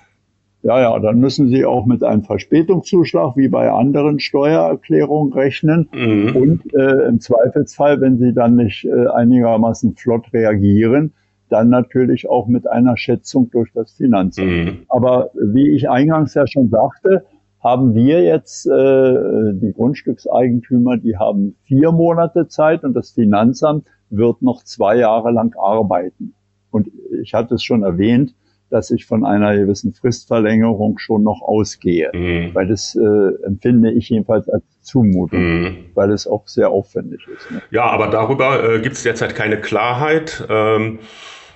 Ja, 0.62 0.80
ja, 0.80 0.98
dann 0.98 1.20
müssen 1.20 1.48
Sie 1.48 1.66
auch 1.66 1.84
mit 1.84 2.02
einem 2.02 2.22
Verspätungszuschlag 2.22 3.36
wie 3.36 3.48
bei 3.48 3.70
anderen 3.70 4.18
Steuererklärungen 4.18 5.34
rechnen. 5.34 5.90
Mhm. 5.92 6.34
Und 6.34 6.74
äh, 6.74 7.06
im 7.06 7.20
Zweifelsfall, 7.20 8.00
wenn 8.00 8.16
Sie 8.18 8.32
dann 8.32 8.56
nicht 8.56 8.86
äh, 8.86 9.08
einigermaßen 9.08 9.94
flott 9.94 10.32
reagieren, 10.32 11.12
dann 11.54 11.68
natürlich 11.68 12.28
auch 12.28 12.48
mit 12.48 12.66
einer 12.66 12.96
Schätzung 12.96 13.48
durch 13.48 13.70
das 13.72 13.92
Finanzamt. 13.92 14.48
Mhm. 14.48 14.78
Aber 14.88 15.30
wie 15.34 15.70
ich 15.70 15.88
eingangs 15.88 16.34
ja 16.34 16.48
schon 16.48 16.68
sagte, 16.68 17.24
haben 17.60 17.94
wir 17.94 18.24
jetzt 18.24 18.66
äh, 18.66 19.52
die 19.54 19.72
Grundstückseigentümer, 19.72 20.96
die 20.96 21.16
haben 21.16 21.54
vier 21.62 21.92
Monate 21.92 22.48
Zeit 22.48 22.82
und 22.82 22.92
das 22.94 23.12
Finanzamt 23.12 23.86
wird 24.10 24.42
noch 24.42 24.64
zwei 24.64 24.96
Jahre 24.96 25.30
lang 25.30 25.54
arbeiten. 25.56 26.34
Und 26.72 26.88
ich 27.22 27.34
hatte 27.34 27.54
es 27.54 27.62
schon 27.62 27.84
erwähnt, 27.84 28.34
dass 28.68 28.90
ich 28.90 29.06
von 29.06 29.24
einer 29.24 29.56
gewissen 29.56 29.92
Fristverlängerung 29.92 30.98
schon 30.98 31.22
noch 31.22 31.40
ausgehe, 31.40 32.10
mhm. 32.12 32.50
weil 32.52 32.66
das 32.66 32.96
äh, 32.96 33.46
empfinde 33.46 33.92
ich 33.92 34.08
jedenfalls 34.08 34.48
als 34.48 34.64
Zumutung, 34.80 35.40
mhm. 35.40 35.76
weil 35.94 36.10
es 36.10 36.26
auch 36.26 36.48
sehr 36.48 36.70
aufwendig 36.70 37.26
ist. 37.28 37.50
Ne? 37.52 37.62
Ja, 37.70 37.84
aber 37.84 38.08
darüber 38.08 38.74
äh, 38.74 38.80
gibt 38.80 38.96
es 38.96 39.04
derzeit 39.04 39.36
keine 39.36 39.60
Klarheit. 39.60 40.44
Ähm, 40.50 40.98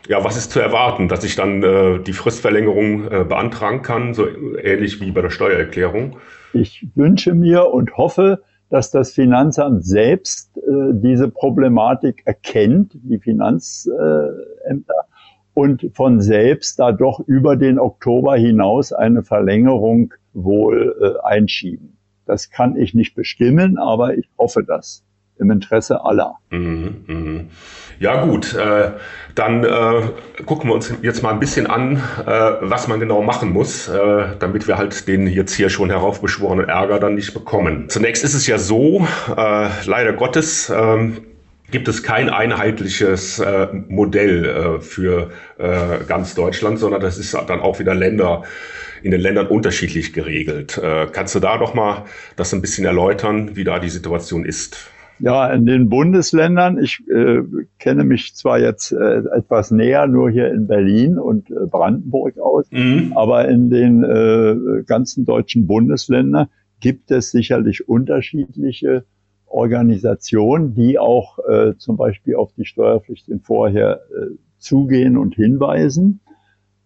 ja, 0.06 0.22
was 0.24 0.36
ist 0.36 0.52
zu 0.52 0.60
erwarten, 0.60 1.08
dass 1.08 1.24
ich 1.24 1.36
dann 1.36 1.62
äh, 1.62 1.98
die 2.00 2.12
Fristverlängerung 2.12 3.10
äh, 3.10 3.24
beantragen 3.24 3.82
kann, 3.82 4.14
so 4.14 4.26
ähnlich 4.28 5.00
wie 5.00 5.10
bei 5.10 5.22
der 5.22 5.30
Steuererklärung? 5.30 6.16
Ich 6.52 6.86
wünsche 6.94 7.34
mir 7.34 7.70
und 7.72 7.96
hoffe, 7.96 8.42
dass 8.70 8.90
das 8.90 9.12
Finanzamt 9.12 9.84
selbst 9.84 10.56
äh, 10.58 10.60
diese 10.92 11.28
Problematik 11.28 12.22
erkennt, 12.24 12.92
die 12.94 13.18
Finanzämter, 13.18 14.94
und 15.54 15.90
von 15.92 16.20
selbst 16.20 16.78
da 16.78 16.92
doch 16.92 17.18
über 17.26 17.56
den 17.56 17.80
Oktober 17.80 18.36
hinaus 18.36 18.92
eine 18.92 19.24
Verlängerung 19.24 20.14
wohl 20.32 20.94
äh, 21.00 21.26
einschieben. 21.26 21.96
Das 22.26 22.50
kann 22.50 22.76
ich 22.76 22.94
nicht 22.94 23.16
bestimmen, 23.16 23.76
aber 23.76 24.16
ich 24.16 24.28
hoffe 24.38 24.62
das 24.62 25.04
im 25.38 25.50
Interesse 25.50 26.04
aller. 26.04 26.36
Mhm, 26.50 26.96
mh. 27.06 27.40
Ja 28.00 28.24
gut, 28.24 28.54
äh, 28.54 28.92
dann 29.34 29.64
äh, 29.64 30.02
gucken 30.46 30.70
wir 30.70 30.74
uns 30.74 30.92
jetzt 31.02 31.22
mal 31.22 31.32
ein 31.32 31.40
bisschen 31.40 31.66
an, 31.66 31.96
äh, 31.96 32.30
was 32.60 32.86
man 32.86 33.00
genau 33.00 33.22
machen 33.22 33.52
muss, 33.52 33.88
äh, 33.88 34.24
damit 34.38 34.68
wir 34.68 34.78
halt 34.78 35.08
den 35.08 35.26
jetzt 35.26 35.54
hier 35.54 35.68
schon 35.68 35.90
heraufbeschworenen 35.90 36.68
Ärger 36.68 37.00
dann 37.00 37.16
nicht 37.16 37.34
bekommen. 37.34 37.88
Zunächst 37.88 38.22
ist 38.22 38.34
es 38.34 38.46
ja 38.46 38.58
so, 38.58 39.06
äh, 39.36 39.68
leider 39.84 40.12
Gottes, 40.12 40.70
ähm, 40.70 41.18
gibt 41.70 41.88
es 41.88 42.02
kein 42.02 42.30
einheitliches 42.30 43.40
äh, 43.40 43.68
Modell 43.88 44.44
äh, 44.44 44.80
für 44.80 45.30
äh, 45.58 46.04
ganz 46.06 46.34
Deutschland, 46.34 46.78
sondern 46.78 47.00
das 47.00 47.18
ist 47.18 47.34
dann 47.34 47.60
auch 47.60 47.78
wieder 47.78 47.94
Länder 47.94 48.44
in 49.02 49.10
den 49.10 49.20
Ländern 49.20 49.46
unterschiedlich 49.46 50.12
geregelt. 50.12 50.78
Äh, 50.78 51.06
kannst 51.12 51.34
du 51.34 51.40
da 51.40 51.58
doch 51.58 51.74
mal 51.74 52.04
das 52.36 52.52
ein 52.52 52.60
bisschen 52.60 52.84
erläutern, 52.84 53.56
wie 53.56 53.64
da 53.64 53.78
die 53.78 53.90
Situation 53.90 54.44
ist? 54.44 54.90
Ja, 55.20 55.52
in 55.52 55.66
den 55.66 55.88
Bundesländern, 55.88 56.78
ich 56.78 57.00
äh, 57.08 57.42
kenne 57.78 58.04
mich 58.04 58.34
zwar 58.36 58.60
jetzt 58.60 58.92
äh, 58.92 59.22
etwas 59.36 59.70
näher 59.70 60.06
nur 60.06 60.30
hier 60.30 60.52
in 60.52 60.66
Berlin 60.68 61.18
und 61.18 61.50
äh, 61.50 61.66
Brandenburg 61.66 62.38
aus, 62.38 62.70
mhm. 62.70 63.12
aber 63.16 63.48
in 63.48 63.68
den 63.68 64.04
äh, 64.04 64.82
ganzen 64.84 65.24
deutschen 65.24 65.66
Bundesländern 65.66 66.48
gibt 66.80 67.10
es 67.10 67.32
sicherlich 67.32 67.88
unterschiedliche 67.88 69.04
Organisationen, 69.46 70.74
die 70.74 70.98
auch 70.98 71.38
äh, 71.48 71.74
zum 71.78 71.96
Beispiel 71.96 72.36
auf 72.36 72.52
die 72.52 72.64
Steuerpflicht 72.64 73.28
vorher 73.42 74.00
äh, 74.10 74.36
zugehen 74.58 75.16
und 75.16 75.34
hinweisen. 75.34 76.20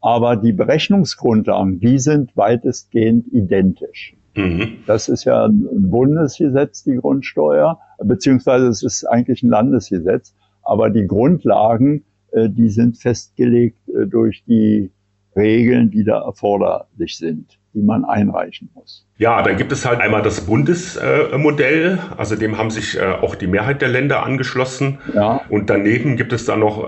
Aber 0.01 0.37
die 0.37 0.53
Berechnungsgrundlagen, 0.53 1.81
die 1.81 1.99
sind 1.99 2.37
weitestgehend 2.37 3.27
identisch. 3.33 4.17
Mhm. 4.35 4.79
Das 4.87 5.09
ist 5.09 5.25
ja 5.25 5.47
ein 5.47 5.91
Bundesgesetz, 5.91 6.85
die 6.85 6.97
Grundsteuer, 6.97 7.79
beziehungsweise 8.03 8.69
es 8.69 8.83
ist 8.83 9.05
eigentlich 9.05 9.43
ein 9.43 9.51
Landesgesetz. 9.51 10.35
Aber 10.62 10.91
die 10.91 11.07
Grundlagen, 11.07 12.05
äh, 12.31 12.49
die 12.49 12.69
sind 12.69 12.99
festgelegt 12.99 13.89
äh, 13.89 14.07
durch 14.07 14.45
die 14.47 14.91
Regeln, 15.37 15.91
die 15.91 16.05
da 16.05 16.23
erforderlich 16.23 17.17
sind 17.17 17.59
die 17.75 17.81
man 17.81 18.05
einreichen 18.05 18.69
muss. 18.75 19.07
Ja, 19.17 19.41
dann 19.41 19.57
gibt 19.57 19.73
es 19.73 19.87
halt 19.87 19.99
einmal 19.99 20.21
das 20.21 20.43
Bundesmodell, 20.43 21.99
also 22.19 22.37
dem 22.37 22.59
haben 22.59 22.69
sich 22.69 22.99
äh, 22.99 23.15
auch 23.23 23.35
die 23.35 23.47
Mehrheit 23.47 23.81
der 23.81 23.89
Länder 23.89 24.27
angeschlossen. 24.27 24.99
Ja. 25.15 25.41
Und 25.49 25.71
daneben 25.71 26.19
gibt 26.19 26.35
es 26.35 26.45
dann 26.45 26.61
noch 26.61 26.87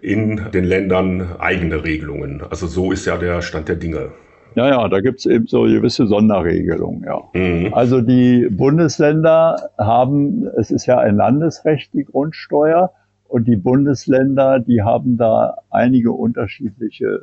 in 0.00 0.50
den 0.54 0.64
Ländern 0.64 1.36
eigene 1.38 1.84
Regelungen. 1.84 2.42
Also 2.48 2.66
so 2.66 2.92
ist 2.92 3.04
ja 3.04 3.18
der 3.18 3.42
Stand 3.42 3.68
der 3.68 3.76
Dinge. 3.76 4.12
Ja, 4.56 4.68
ja, 4.68 4.88
da 4.88 5.00
gibt 5.00 5.20
es 5.20 5.26
eben 5.26 5.46
so 5.46 5.62
gewisse 5.62 6.06
Sonderregelungen, 6.06 7.04
ja. 7.04 7.22
Mhm. 7.34 7.74
Also 7.74 8.00
die 8.00 8.48
Bundesländer 8.50 9.70
haben, 9.78 10.46
es 10.56 10.70
ist 10.70 10.86
ja 10.86 10.98
ein 10.98 11.16
Landesrecht, 11.16 11.92
die 11.92 12.04
Grundsteuer, 12.04 12.90
und 13.28 13.48
die 13.48 13.56
Bundesländer, 13.56 14.60
die 14.60 14.82
haben 14.82 15.16
da 15.16 15.56
einige 15.70 16.12
unterschiedliche 16.12 17.22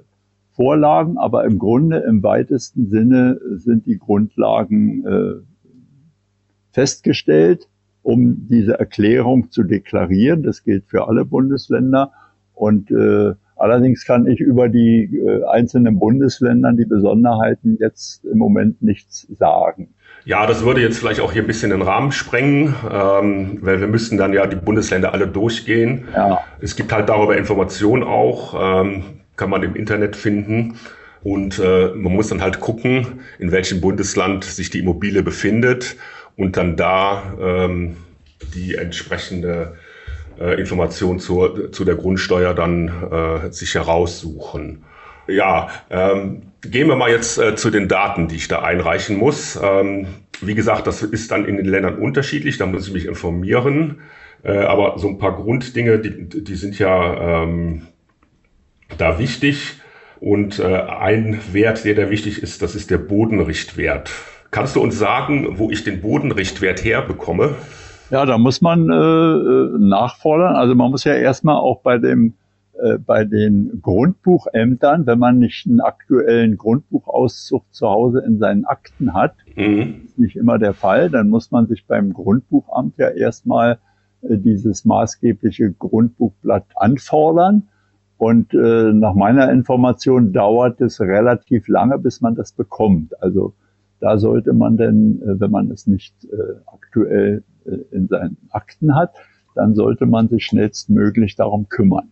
Vorlagen, 0.51 1.17
aber 1.17 1.45
im 1.45 1.57
Grunde 1.57 1.97
im 1.99 2.21
weitesten 2.21 2.89
Sinne 2.89 3.39
sind 3.55 3.85
die 3.87 3.97
Grundlagen 3.97 5.05
äh, 5.05 5.33
festgestellt, 6.71 7.67
um 8.03 8.47
diese 8.47 8.77
Erklärung 8.77 9.49
zu 9.49 9.63
deklarieren. 9.63 10.43
Das 10.43 10.63
gilt 10.63 10.85
für 10.85 11.07
alle 11.07 11.25
Bundesländer. 11.25 12.11
Und 12.53 12.91
äh, 12.91 13.33
allerdings 13.63 14.05
kann 14.05 14.27
ich 14.27 14.39
über 14.39 14.69
die 14.69 15.09
äh, 15.17 15.43
einzelnen 15.45 15.97
Bundesländern 15.99 16.77
die 16.77 16.85
Besonderheiten 16.85 17.77
jetzt 17.79 18.25
im 18.25 18.37
Moment 18.37 18.81
nichts 18.81 19.27
sagen. 19.39 19.93
Ja, 20.25 20.45
das 20.45 20.63
würde 20.63 20.81
jetzt 20.81 20.99
vielleicht 20.99 21.19
auch 21.19 21.33
hier 21.33 21.43
ein 21.43 21.47
bisschen 21.47 21.71
den 21.71 21.81
Rahmen 21.81 22.11
sprengen, 22.11 22.75
ähm, 22.89 23.57
weil 23.61 23.81
wir 23.81 23.87
müssten 23.87 24.17
dann 24.17 24.31
ja 24.31 24.47
die 24.47 24.55
Bundesländer 24.55 25.13
alle 25.13 25.27
durchgehen. 25.27 26.05
Ja. 26.13 26.39
Es 26.61 26.75
gibt 26.75 26.93
halt 26.93 27.09
darüber 27.09 27.35
Informationen 27.35 28.03
auch. 28.03 28.81
Ähm, 28.81 29.03
kann 29.35 29.49
man 29.49 29.63
im 29.63 29.75
Internet 29.75 30.15
finden. 30.15 30.75
Und 31.23 31.59
äh, 31.59 31.87
man 31.95 32.13
muss 32.13 32.27
dann 32.27 32.41
halt 32.41 32.59
gucken, 32.59 33.21
in 33.39 33.51
welchem 33.51 33.79
Bundesland 33.79 34.43
sich 34.43 34.69
die 34.69 34.79
Immobilie 34.79 35.23
befindet 35.23 35.95
und 36.35 36.57
dann 36.57 36.75
da 36.75 37.33
ähm, 37.39 37.95
die 38.53 38.75
entsprechende 38.75 39.75
äh, 40.39 40.59
Information 40.59 41.19
zur, 41.19 41.71
zu 41.71 41.85
der 41.85 41.95
Grundsteuer 41.95 42.53
dann 42.53 42.87
äh, 42.87 43.51
sich 43.51 43.75
heraussuchen. 43.75 44.83
Ja, 45.27 45.69
ähm, 45.89 46.43
gehen 46.61 46.87
wir 46.87 46.95
mal 46.95 47.09
jetzt 47.09 47.37
äh, 47.37 47.55
zu 47.55 47.69
den 47.69 47.87
Daten, 47.87 48.27
die 48.27 48.35
ich 48.35 48.47
da 48.47 48.61
einreichen 48.61 49.17
muss. 49.17 49.59
Ähm, 49.61 50.07
wie 50.41 50.55
gesagt, 50.55 50.87
das 50.87 51.01
ist 51.01 51.31
dann 51.31 51.45
in 51.45 51.57
den 51.57 51.65
Ländern 51.65 51.97
unterschiedlich, 51.97 52.57
da 52.57 52.65
muss 52.65 52.87
ich 52.87 52.93
mich 52.93 53.05
informieren. 53.05 54.01
Äh, 54.43 54.57
aber 54.57 54.99
so 54.99 55.07
ein 55.07 55.17
paar 55.17 55.35
Grunddinge, 55.35 55.99
die, 55.99 56.43
die 56.43 56.55
sind 56.55 56.77
ja 56.77 57.43
ähm, 57.43 57.87
da 58.97 59.19
wichtig. 59.19 59.79
Und 60.19 60.59
äh, 60.59 60.63
ein 60.63 61.39
Wert, 61.51 61.83
der 61.83 61.95
da 61.95 62.09
wichtig 62.09 62.41
ist, 62.41 62.61
das 62.61 62.75
ist 62.75 62.89
der 62.91 62.97
Bodenrichtwert. 62.97 64.09
Kannst 64.51 64.75
du 64.75 64.81
uns 64.81 64.97
sagen, 64.97 65.57
wo 65.57 65.69
ich 65.69 65.83
den 65.83 65.99
Bodenrichtwert 65.99 66.83
herbekomme? 66.83 67.55
Ja, 68.13 68.27
da 68.27 68.37
muss 68.37 68.61
man 68.61 68.91
äh, 68.91 68.93
äh, 68.93 69.77
nachfordern. 69.79 70.55
Also 70.55 70.75
man 70.75 70.91
muss 70.91 71.03
ja 71.03 71.15
erstmal 71.15 71.55
auch 71.55 71.81
bei 71.81 71.97
dem 71.97 72.35
äh, 72.79 72.99
bei 72.99 73.25
den 73.25 73.79
Grundbuchämtern, 73.81 75.07
wenn 75.07 75.17
man 75.17 75.39
nicht 75.39 75.65
einen 75.65 75.81
aktuellen 75.81 76.55
Grundbuchauszug 76.55 77.63
zu 77.71 77.89
Hause 77.89 78.19
in 78.19 78.37
seinen 78.37 78.65
Akten 78.65 79.15
hat, 79.15 79.33
mhm. 79.55 80.01
ist 80.05 80.19
nicht 80.19 80.35
immer 80.35 80.59
der 80.59 80.75
Fall, 80.75 81.09
dann 81.09 81.29
muss 81.29 81.49
man 81.49 81.65
sich 81.65 81.87
beim 81.87 82.13
Grundbuchamt 82.13 82.99
ja 82.99 83.09
erstmal 83.09 83.79
äh, 84.21 84.37
dieses 84.37 84.85
maßgebliche 84.85 85.71
Grundbuchblatt 85.71 86.67
anfordern. 86.75 87.63
Und 88.17 88.53
äh, 88.53 88.93
nach 88.93 89.15
meiner 89.15 89.51
Information 89.51 90.33
dauert 90.33 90.81
es 90.81 91.01
relativ 91.01 91.67
lange, 91.67 91.97
bis 91.97 92.21
man 92.21 92.35
das 92.35 92.51
bekommt. 92.51 93.19
Also 93.23 93.55
da 94.03 94.17
sollte 94.17 94.51
man 94.51 94.75
denn, 94.75 95.21
äh, 95.21 95.39
wenn 95.39 95.49
man 95.49 95.71
es 95.71 95.87
nicht 95.87 96.13
äh, 96.25 96.59
aktuell 96.65 97.41
äh, 97.65 97.77
in 97.95 98.09
seinen 98.09 98.35
Akten 98.49 98.95
hat, 98.95 99.15
dann 99.55 99.75
sollte 99.75 100.05
man 100.05 100.27
sich 100.27 100.45
schnellstmöglich 100.45 101.37
darum 101.37 101.69
kümmern. 101.69 102.09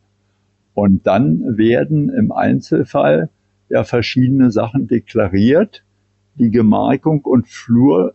Und 0.73 1.05
dann 1.05 1.57
werden 1.57 2.07
im 2.07 2.31
Einzelfall 2.31 3.29
ja 3.67 3.83
verschiedene 3.83 4.51
Sachen 4.51 4.87
deklariert. 4.87 5.83
Die 6.35 6.49
Gemarkung 6.49 7.25
und, 7.25 7.49
Flur, 7.49 8.13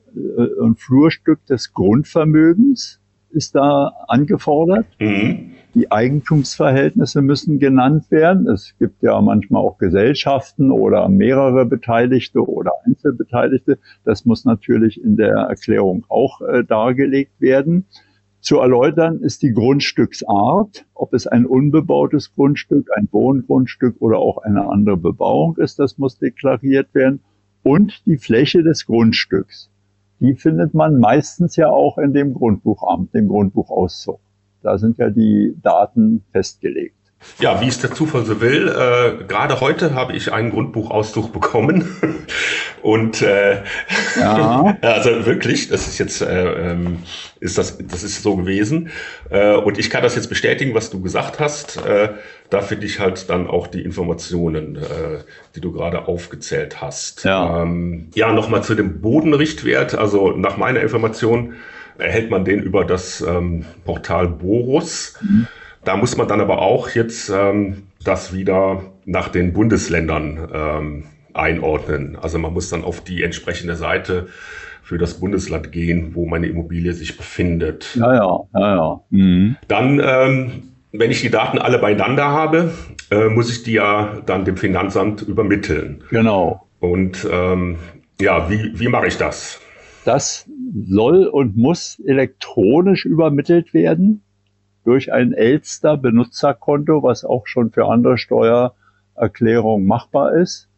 und 0.59 0.81
Flurstück 0.81 1.45
des 1.45 1.75
Grundvermögens 1.75 2.99
ist 3.29 3.57
da 3.57 3.93
angefordert. 4.09 4.87
Mhm. 4.99 5.51
Die 5.77 5.93
Eigentumsverhältnisse 5.93 7.21
müssen 7.21 7.59
genannt 7.59 8.11
werden. 8.11 8.49
Es 8.49 8.75
gibt 8.79 9.03
ja 9.03 9.21
manchmal 9.21 9.63
auch 9.63 9.77
Gesellschaften 9.77 10.71
oder 10.71 11.07
mehrere 11.11 11.67
Beteiligte 11.67 12.41
oder 12.49 12.73
Einzelbeteiligte. 12.87 13.79
Das 14.03 14.25
muss 14.25 14.47
natürlich 14.47 14.99
in 15.05 15.19
der 15.19 15.35
Erklärung 15.35 16.07
auch 16.09 16.41
äh, 16.41 16.65
dargelegt 16.65 17.43
werden. 17.43 17.85
Zu 18.41 18.59
erläutern 18.59 19.21
ist 19.21 19.43
die 19.43 19.53
Grundstücksart, 19.53 20.87
ob 20.95 21.13
es 21.13 21.27
ein 21.27 21.45
unbebautes 21.45 22.35
Grundstück, 22.35 22.89
ein 22.97 23.09
Wohngrundstück 23.13 23.97
oder 24.01 24.17
auch 24.17 24.39
eine 24.39 24.71
andere 24.71 24.97
Bebauung 24.97 25.59
ist, 25.59 25.79
das 25.79 25.99
muss 25.99 26.19
deklariert 26.19 26.95
werden. 26.95 27.21
Und 27.63 28.07
die 28.07 28.17
Fläche 28.17 28.63
des 28.63 28.87
Grundstücks. 28.87 29.69
Die 30.21 30.37
findet 30.37 30.73
man 30.73 30.99
meistens 30.99 31.55
ja 31.57 31.69
auch 31.69 31.99
in 31.99 32.15
dem 32.15 32.33
Grundbuchamt, 32.33 33.13
dem 33.13 33.29
Grundbuchauszug. 33.29 34.21
Da 34.67 34.79
sind 34.79 34.99
ja 34.99 35.11
die 35.11 35.55
Daten 35.63 36.25
festgelegt. 36.33 36.97
Ja, 37.39 37.61
wie 37.61 37.69
es 37.69 37.79
der 37.79 37.93
Zufall 37.93 38.25
so 38.25 38.41
will, 38.41 38.67
äh, 38.67 39.25
gerade 39.25 39.61
heute 39.61 39.95
habe 39.95 40.13
ich 40.15 40.33
einen 40.33 40.51
Grundbuchauszug 40.51 41.33
bekommen. 41.33 41.87
Und 42.83 43.23
äh, 43.23 43.63
ja. 44.21 44.77
also 44.83 45.25
wirklich, 45.25 45.69
das 45.69 45.87
ist 45.87 45.99
jetzt 45.99 46.21
äh, 46.21 46.71
ähm, 46.71 46.99
ist 47.39 47.59
das 47.59 47.79
das 47.79 48.03
ist 48.03 48.25
so 48.25 48.35
gewesen. 48.35 48.91
Äh, 49.31 49.55
und 49.55 49.79
ich 49.79 49.89
kann 49.89 50.03
das 50.03 50.15
jetzt 50.15 50.29
bestätigen, 50.29 50.75
was 50.75 50.91
du 50.91 51.01
gesagt 51.01 51.39
hast. 51.41 51.85
Äh, 51.85 52.11
da 52.51 52.61
finde 52.61 52.87
ich 52.87 52.99
halt 53.01 53.31
dann 53.31 53.47
auch 53.47 53.67
die 53.69 53.83
Informationen, 53.83 54.77
äh, 54.77 55.21
die 55.55 55.61
du 55.61 55.73
gerade 55.73 56.07
aufgezählt 56.07 56.81
hast. 56.81 57.25
Ja, 57.25 57.63
ähm, 57.63 58.11
ja 58.15 58.33
nochmal 58.33 58.63
zu 58.63 58.75
dem 58.75 59.01
Bodenrichtwert. 59.01 59.97
Also 59.97 60.33
nach 60.33 60.57
meiner 60.57 60.81
Information 60.81 61.55
erhält 61.99 62.31
man 62.31 62.45
den 62.45 62.61
über 62.61 62.85
das 62.85 63.21
ähm, 63.21 63.65
Portal 63.85 64.29
Borus. 64.29 65.19
Mhm. 65.23 65.47
Da 65.85 65.97
muss 65.97 66.17
man 66.17 66.27
dann 66.29 66.41
aber 66.41 66.61
auch 66.63 66.91
jetzt 66.91 67.31
ähm, 67.31 67.85
das 68.03 68.35
wieder 68.35 68.83
nach 69.05 69.29
den 69.29 69.53
Bundesländern 69.53 70.49
ähm, 70.53 71.05
einordnen. 71.33 72.17
Also 72.21 72.39
man 72.39 72.53
muss 72.53 72.71
dann 72.71 72.85
auf 72.85 73.03
die 73.03 73.23
entsprechende 73.23 73.77
Seite 73.77 74.27
für 74.83 74.99
das 74.99 75.15
Bundesland 75.15 75.73
gehen, 75.73 76.15
wo 76.15 76.27
meine 76.27 76.47
Immobilie 76.47 76.93
sich 76.93 77.17
befindet. 77.17 77.97
Ja, 77.97 78.15
ja, 78.15 78.39
ja, 78.55 78.77
ja. 78.77 79.01
Mhm. 79.11 79.57
Dann, 79.69 80.01
ähm, 80.05 80.51
wenn 80.93 81.11
ich 81.11 81.21
die 81.21 81.31
Daten 81.31 81.59
alle 81.59 81.79
beieinander 81.79 82.27
habe, 82.27 82.73
äh, 83.11 83.29
muss 83.29 83.51
ich 83.51 83.63
die 83.63 83.73
ja 83.73 84.23
dann 84.27 84.45
dem 84.45 84.57
Finanzamt 84.57 85.23
übermitteln. 85.23 86.05
Genau. 86.11 86.67
Und 86.79 87.27
ähm, 87.31 87.79
ja, 88.21 88.49
wie, 88.49 88.79
wie 88.79 88.89
mache 88.89 89.09
ich 89.09 89.19
das? 89.19 89.61
Das 90.07 90.49
soll 90.87 91.27
und 91.27 91.57
muss 91.57 91.99
elektronisch 91.99 93.05
übermittelt 93.07 93.75
werden 93.75 94.23
durch 94.85 95.13
ein 95.13 95.33
Elster 95.33 95.97
Benutzerkonto, 95.97 97.03
was 97.03 97.25
auch 97.25 97.49
schon 97.49 97.73
für 97.73 97.87
andere 97.87 98.17
Steuererklärungen 98.17 99.85
machbar 99.85 100.37
ist. 100.37 100.69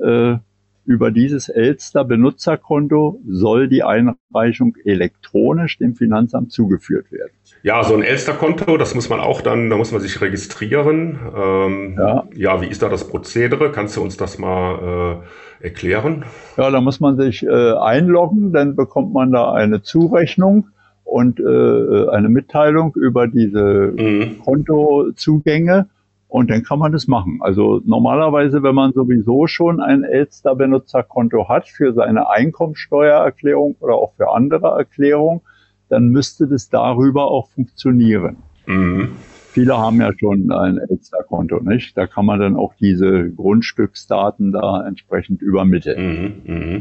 Äh, 0.00 0.38
über 0.84 1.10
dieses 1.10 1.48
Elster 1.48 2.04
Benutzerkonto 2.04 3.20
soll 3.26 3.68
die 3.68 3.84
Einreichung 3.84 4.76
elektronisch 4.84 5.78
dem 5.78 5.94
Finanzamt 5.94 6.52
zugeführt 6.52 7.12
werden. 7.12 7.32
Ja, 7.62 7.84
so 7.84 7.94
ein 7.94 8.02
Elster-Konto, 8.02 8.76
das 8.76 8.94
muss 8.94 9.08
man 9.08 9.20
auch 9.20 9.40
dann, 9.40 9.70
da 9.70 9.76
muss 9.76 9.92
man 9.92 10.00
sich 10.00 10.20
registrieren. 10.20 11.18
Ähm, 11.36 11.96
ja. 11.96 12.24
ja, 12.34 12.60
wie 12.60 12.66
ist 12.66 12.82
da 12.82 12.88
das 12.88 13.08
Prozedere? 13.08 13.70
Kannst 13.70 13.96
du 13.96 14.02
uns 14.02 14.16
das 14.16 14.38
mal 14.38 15.22
äh, 15.60 15.64
erklären? 15.64 16.24
Ja, 16.56 16.70
da 16.70 16.80
muss 16.80 16.98
man 16.98 17.16
sich 17.16 17.44
äh, 17.44 17.72
einloggen, 17.72 18.52
dann 18.52 18.74
bekommt 18.74 19.12
man 19.12 19.30
da 19.30 19.52
eine 19.52 19.82
Zurechnung 19.82 20.68
und 21.04 21.38
äh, 21.38 22.08
eine 22.08 22.28
Mitteilung 22.28 22.94
über 22.96 23.28
diese 23.28 23.92
mhm. 23.96 24.40
Kontozugänge 24.44 25.86
und 26.32 26.48
dann 26.48 26.62
kann 26.62 26.78
man 26.78 26.92
das 26.92 27.08
machen. 27.08 27.40
Also 27.42 27.82
normalerweise, 27.84 28.62
wenn 28.62 28.74
man 28.74 28.94
sowieso 28.94 29.46
schon 29.46 29.80
ein 29.80 30.02
Elster-Benutzerkonto 30.02 31.46
hat 31.50 31.68
für 31.68 31.92
seine 31.92 32.30
Einkommensteuererklärung 32.30 33.76
oder 33.80 33.96
auch 33.96 34.14
für 34.16 34.30
andere 34.30 34.68
Erklärungen, 34.78 35.42
dann 35.90 36.08
müsste 36.08 36.48
das 36.48 36.70
darüber 36.70 37.30
auch 37.30 37.50
funktionieren. 37.50 38.38
Mhm. 38.64 39.10
Viele 39.50 39.76
haben 39.76 40.00
ja 40.00 40.10
schon 40.18 40.50
ein 40.50 40.78
Elster-Konto, 40.78 41.60
nicht? 41.60 41.98
Da 41.98 42.06
kann 42.06 42.24
man 42.24 42.40
dann 42.40 42.56
auch 42.56 42.72
diese 42.80 43.28
Grundstücksdaten 43.28 44.52
da 44.52 44.86
entsprechend 44.86 45.42
übermitteln. 45.42 46.40
Mhm, 46.46 46.54
mh. 46.54 46.80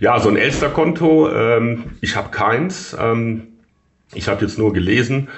Ja, 0.00 0.18
so 0.20 0.30
ein 0.30 0.36
Elster-Konto, 0.36 1.28
ähm, 1.30 1.84
ich 2.00 2.16
habe 2.16 2.30
keins. 2.30 2.96
Ähm, 2.98 3.48
ich 4.14 4.28
habe 4.28 4.40
jetzt 4.40 4.58
nur 4.58 4.72
gelesen, 4.72 5.28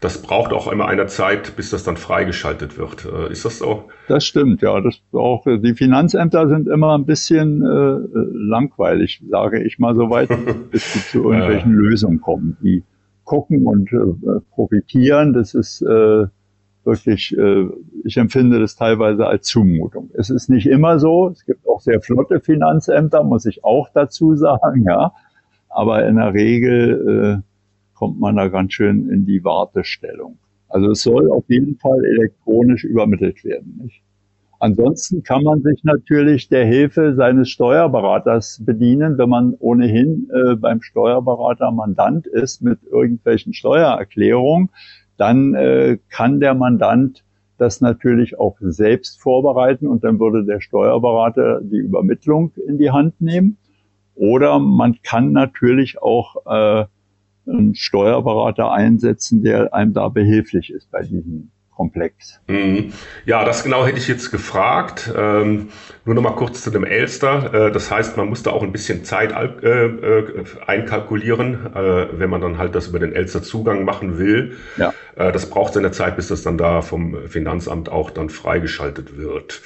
das 0.00 0.22
braucht 0.22 0.52
auch 0.52 0.70
immer 0.70 0.86
eine 0.86 1.06
Zeit, 1.06 1.56
bis 1.56 1.70
das 1.70 1.82
dann 1.82 1.96
freigeschaltet 1.96 2.78
wird. 2.78 3.04
Äh, 3.04 3.32
ist 3.32 3.44
das 3.44 3.58
so? 3.58 3.84
Das 4.06 4.24
stimmt, 4.24 4.62
ja. 4.62 4.80
Das 4.80 5.00
auch, 5.12 5.44
die 5.44 5.74
Finanzämter 5.74 6.48
sind 6.48 6.68
immer 6.68 6.96
ein 6.96 7.04
bisschen 7.04 7.62
äh, 7.62 7.98
langweilig, 8.32 9.22
sage 9.28 9.62
ich 9.62 9.78
mal 9.78 9.94
so 9.94 10.08
weit, 10.10 10.28
bis 10.70 10.92
sie 10.92 11.00
zu 11.00 11.24
irgendwelchen 11.24 11.72
ja. 11.72 11.78
Lösungen 11.78 12.20
kommen. 12.20 12.56
Die 12.62 12.84
gucken 13.24 13.66
und 13.66 13.92
äh, 13.92 14.40
profitieren, 14.50 15.32
das 15.34 15.54
ist 15.54 15.82
äh, 15.82 16.26
wirklich, 16.84 17.36
äh, 17.36 17.66
ich 18.04 18.16
empfinde 18.16 18.60
das 18.60 18.76
teilweise 18.76 19.26
als 19.26 19.46
Zumutung. 19.46 20.10
Es 20.14 20.30
ist 20.30 20.48
nicht 20.48 20.66
immer 20.66 20.98
so. 20.98 21.28
Es 21.28 21.44
gibt 21.44 21.66
auch 21.68 21.80
sehr 21.80 22.00
flotte 22.00 22.40
Finanzämter, 22.40 23.24
muss 23.24 23.46
ich 23.46 23.64
auch 23.64 23.90
dazu 23.92 24.34
sagen, 24.36 24.84
ja. 24.84 25.12
Aber 25.68 26.06
in 26.06 26.16
der 26.16 26.32
Regel 26.32 27.42
äh, 27.42 27.47
kommt 27.98 28.20
man 28.20 28.36
da 28.36 28.46
ganz 28.46 28.74
schön 28.74 29.10
in 29.10 29.26
die 29.26 29.42
Wartestellung. 29.42 30.38
Also 30.68 30.92
es 30.92 31.02
soll 31.02 31.30
auf 31.32 31.44
jeden 31.48 31.76
Fall 31.78 32.04
elektronisch 32.04 32.84
übermittelt 32.84 33.42
werden. 33.44 33.80
Nicht? 33.82 34.02
Ansonsten 34.60 35.24
kann 35.24 35.42
man 35.42 35.62
sich 35.62 35.82
natürlich 35.82 36.48
der 36.48 36.64
Hilfe 36.64 37.14
seines 37.14 37.48
Steuerberaters 37.50 38.62
bedienen, 38.64 39.18
wenn 39.18 39.28
man 39.28 39.54
ohnehin 39.58 40.30
äh, 40.32 40.54
beim 40.54 40.80
Steuerberater 40.80 41.72
Mandant 41.72 42.28
ist 42.28 42.62
mit 42.62 42.78
irgendwelchen 42.84 43.52
Steuererklärungen, 43.52 44.70
dann 45.16 45.54
äh, 45.54 45.98
kann 46.08 46.38
der 46.38 46.54
Mandant 46.54 47.24
das 47.56 47.80
natürlich 47.80 48.38
auch 48.38 48.56
selbst 48.60 49.20
vorbereiten 49.20 49.88
und 49.88 50.04
dann 50.04 50.20
würde 50.20 50.44
der 50.44 50.60
Steuerberater 50.60 51.60
die 51.62 51.78
Übermittlung 51.78 52.52
in 52.68 52.78
die 52.78 52.92
Hand 52.92 53.20
nehmen. 53.20 53.56
Oder 54.14 54.60
man 54.60 54.98
kann 55.02 55.32
natürlich 55.32 56.00
auch 56.00 56.36
äh, 56.46 56.86
einen 57.48 57.74
Steuerberater 57.74 58.70
einsetzen, 58.72 59.42
der 59.42 59.74
einem 59.74 59.92
da 59.92 60.08
behilflich 60.08 60.70
ist 60.70 60.90
bei 60.90 61.02
diesem 61.02 61.50
Komplex. 61.78 62.40
Mhm. 62.48 62.92
Ja, 63.24 63.44
das 63.44 63.62
genau 63.62 63.86
hätte 63.86 63.98
ich 63.98 64.08
jetzt 64.08 64.32
gefragt. 64.32 65.12
Ähm, 65.16 65.68
nur 66.04 66.16
noch 66.16 66.22
mal 66.22 66.34
kurz 66.34 66.64
zu 66.64 66.70
dem 66.70 66.84
Elster. 66.84 67.68
Äh, 67.68 67.72
das 67.72 67.88
heißt, 67.88 68.16
man 68.16 68.28
muss 68.28 68.42
da 68.42 68.50
auch 68.50 68.64
ein 68.64 68.72
bisschen 68.72 69.04
Zeit 69.04 69.30
äh, 69.32 69.86
äh, 69.86 70.44
einkalkulieren, 70.66 71.72
äh, 71.76 72.18
wenn 72.18 72.30
man 72.30 72.40
dann 72.40 72.58
halt 72.58 72.74
das 72.74 72.88
über 72.88 72.98
den 72.98 73.12
Elster-Zugang 73.12 73.84
machen 73.84 74.18
will. 74.18 74.56
Ja. 74.76 74.92
Äh, 75.14 75.30
das 75.30 75.48
braucht 75.48 75.74
seine 75.74 75.92
Zeit, 75.92 76.16
bis 76.16 76.26
das 76.26 76.42
dann 76.42 76.58
da 76.58 76.82
vom 76.82 77.16
Finanzamt 77.28 77.88
auch 77.88 78.10
dann 78.10 78.28
freigeschaltet 78.28 79.16
wird. 79.16 79.62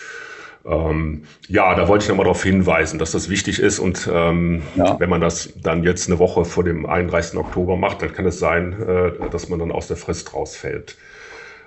Ähm, 0.65 1.25
ja, 1.49 1.75
da 1.75 1.89
wollte 1.89 2.05
ich 2.05 2.09
nochmal 2.09 2.25
darauf 2.25 2.43
hinweisen, 2.43 2.99
dass 2.99 3.13
das 3.13 3.29
wichtig 3.29 3.59
ist. 3.59 3.79
Und 3.79 4.09
ähm, 4.13 4.63
ja. 4.77 4.99
wenn 5.01 5.11
man 5.11 5.21
das 5.21 5.53
dann 5.61 5.83
jetzt 5.83 6.09
eine 6.09 6.19
Woche 6.19 6.45
vor 6.45 6.65
dem 6.65 6.87
31. 6.87 7.39
Oktober 7.39 7.77
macht, 7.77 8.03
dann 8.03 8.13
kann 8.13 8.27
es 8.27 8.39
sein, 8.39 8.81
äh, 8.83 9.29
dass 9.31 9.49
man 9.49 9.59
dann 9.59 9.73
aus 9.73 9.89
der 9.89 9.97
Frist 9.97 10.35
rausfällt. 10.35 10.97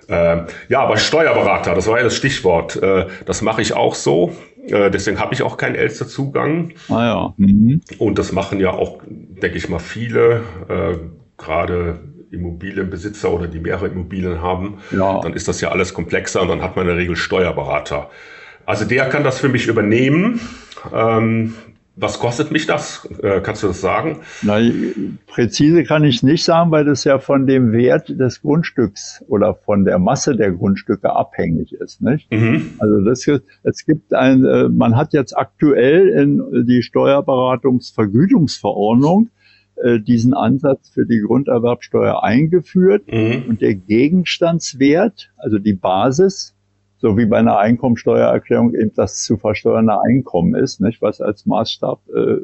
Äh, 0.08 0.42
ja, 0.68 0.80
aber 0.80 0.96
Steuerberater, 0.96 1.74
das 1.74 1.88
war 1.88 1.98
ja 1.98 2.04
das 2.04 2.16
Stichwort. 2.16 2.76
Äh, 2.76 3.06
das 3.24 3.42
mache 3.42 3.60
ich 3.60 3.74
auch 3.74 3.94
so. 3.94 4.32
Äh, 4.66 4.90
deswegen 4.90 5.18
habe 5.18 5.34
ich 5.34 5.42
auch 5.42 5.56
keinen 5.56 5.74
Elster-Zugang. 5.74 6.72
Ah 6.88 7.04
ja. 7.04 7.34
Mhm. 7.36 7.80
Und 7.98 8.18
das 8.18 8.32
machen 8.32 8.60
ja 8.60 8.70
auch, 8.70 9.00
denke 9.06 9.56
ich 9.56 9.68
mal, 9.68 9.78
viele, 9.78 10.42
äh, 10.68 10.96
gerade 11.36 12.00
Immobilienbesitzer 12.30 13.32
oder 13.32 13.46
die 13.46 13.60
mehrere 13.60 13.88
Immobilien 13.88 14.42
haben. 14.42 14.78
Ja. 14.90 15.20
Dann 15.20 15.34
ist 15.34 15.48
das 15.48 15.60
ja 15.60 15.70
alles 15.70 15.94
komplexer 15.94 16.42
und 16.42 16.48
dann 16.48 16.62
hat 16.62 16.76
man 16.76 16.84
in 16.84 16.88
der 16.88 16.96
Regel 16.96 17.16
Steuerberater. 17.16 18.10
Also 18.66 18.84
der 18.84 19.08
kann 19.08 19.24
das 19.24 19.38
für 19.38 19.48
mich 19.48 19.68
übernehmen. 19.68 20.40
Ähm, 20.92 21.54
was 21.98 22.18
kostet 22.18 22.52
mich 22.52 22.66
das? 22.66 23.08
Äh, 23.22 23.40
kannst 23.40 23.62
du 23.62 23.68
das 23.68 23.80
sagen? 23.80 24.18
Na, 24.42 24.58
präzise 25.26 25.82
kann 25.84 26.04
ich 26.04 26.22
nicht 26.22 26.44
sagen, 26.44 26.70
weil 26.70 26.84
das 26.84 27.04
ja 27.04 27.18
von 27.18 27.46
dem 27.46 27.72
Wert 27.72 28.10
des 28.10 28.42
Grundstücks 28.42 29.24
oder 29.28 29.54
von 29.54 29.86
der 29.86 29.98
Masse 29.98 30.36
der 30.36 30.52
Grundstücke 30.52 31.16
abhängig 31.16 31.72
ist. 31.72 32.02
Nicht? 32.02 32.30
Mhm. 32.30 32.74
Also 32.78 33.00
das, 33.00 33.26
es 33.62 33.86
gibt 33.86 34.12
ein, 34.12 34.44
äh, 34.44 34.68
man 34.68 34.94
hat 34.94 35.14
jetzt 35.14 35.34
aktuell 35.34 36.08
in 36.08 36.66
die 36.66 36.82
Steuerberatungsvergütungsverordnung 36.82 39.30
äh, 39.76 39.98
diesen 40.00 40.34
Ansatz 40.34 40.90
für 40.90 41.06
die 41.06 41.20
Grunderwerbsteuer 41.20 42.22
eingeführt 42.22 43.10
mhm. 43.10 43.44
und 43.48 43.62
der 43.62 43.74
Gegenstandswert, 43.74 45.30
also 45.38 45.58
die 45.58 45.74
Basis, 45.74 46.55
so 46.98 47.16
wie 47.18 47.26
bei 47.26 47.38
einer 47.38 47.58
Einkommensteuererklärung 47.58 48.74
eben 48.74 48.92
das 48.94 49.22
zu 49.22 49.36
versteuernde 49.36 50.00
Einkommen 50.00 50.54
ist, 50.54 50.80
nicht, 50.80 51.02
was 51.02 51.20
als 51.20 51.44
Maßstab 51.46 52.00
äh, 52.14 52.36